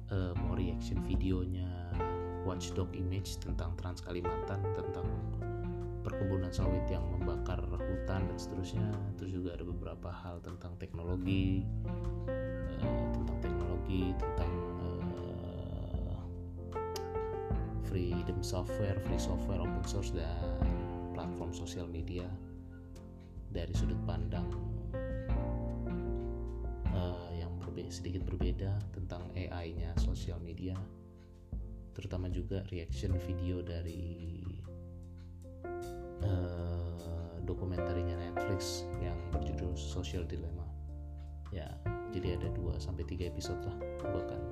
Uh, 0.07 0.31
mau 0.39 0.55
reaction 0.55 1.03
videonya 1.03 1.67
watchdog 2.47 2.87
image 2.95 3.43
tentang 3.43 3.75
Trans 3.75 3.99
Kalimantan 3.99 4.63
tentang 4.79 5.09
perkebunan 6.07 6.55
sawit 6.55 6.87
yang 6.87 7.03
membakar 7.11 7.59
hutan 7.67 8.31
dan 8.31 8.39
seterusnya. 8.39 8.87
Terus 9.19 9.35
juga 9.35 9.59
ada 9.59 9.67
beberapa 9.67 10.15
hal 10.15 10.39
tentang 10.39 10.79
teknologi 10.79 11.67
uh, 12.79 13.05
tentang 13.11 13.39
teknologi 13.43 14.15
tentang 14.15 14.53
uh, 14.79 16.23
freedom 17.91 18.39
software 18.39 19.03
free 19.03 19.19
software 19.19 19.59
open 19.59 19.83
source 19.83 20.15
dan 20.15 20.71
platform 21.11 21.51
sosial 21.51 21.91
media 21.91 22.31
dari 23.51 23.75
sudut 23.75 23.99
pandang 24.07 24.47
uh, 26.93 27.31
yang 27.35 27.51
berbe 27.59 27.89
sedikit 27.89 28.23
berbeda 28.29 28.79
tentang 28.93 29.27
AI-nya 29.33 29.97
sosial 29.97 30.37
media, 30.45 30.77
terutama 31.97 32.29
juga 32.29 32.63
reaction 32.69 33.17
video 33.25 33.65
dari 33.65 34.45
uh, 36.27 37.39
dokumentarinya 37.47 38.19
Netflix 38.19 38.83
yang 38.99 39.17
berjudul 39.31 39.79
Social 39.79 40.27
Dilemma. 40.27 40.67
Ya, 41.55 41.71
jadi 42.11 42.37
ada 42.37 42.51
2 42.59 42.83
sampai 42.83 43.07
tiga 43.07 43.31
episode 43.31 43.63
lah. 43.63 43.77
Gue 44.03 44.21
akan 44.27 44.43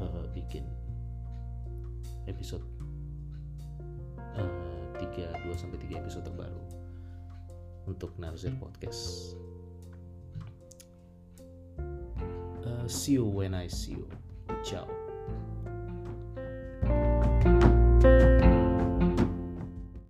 uh, 0.00 0.24
bikin 0.32 0.64
episode 2.24 2.64
uh, 4.36 4.84
3 4.96 5.48
2 5.48 5.60
sampai 5.60 5.78
3 5.84 6.00
episode 6.00 6.24
terbaru 6.24 6.62
untuk 7.88 8.14
Narzir 8.16 8.54
Podcast. 8.56 9.34
Uh, 12.60 12.86
see 12.86 13.18
you 13.18 13.26
when 13.26 13.52
I 13.56 13.66
see 13.66 13.98
you. 13.98 14.06
Ciao. 14.62 14.99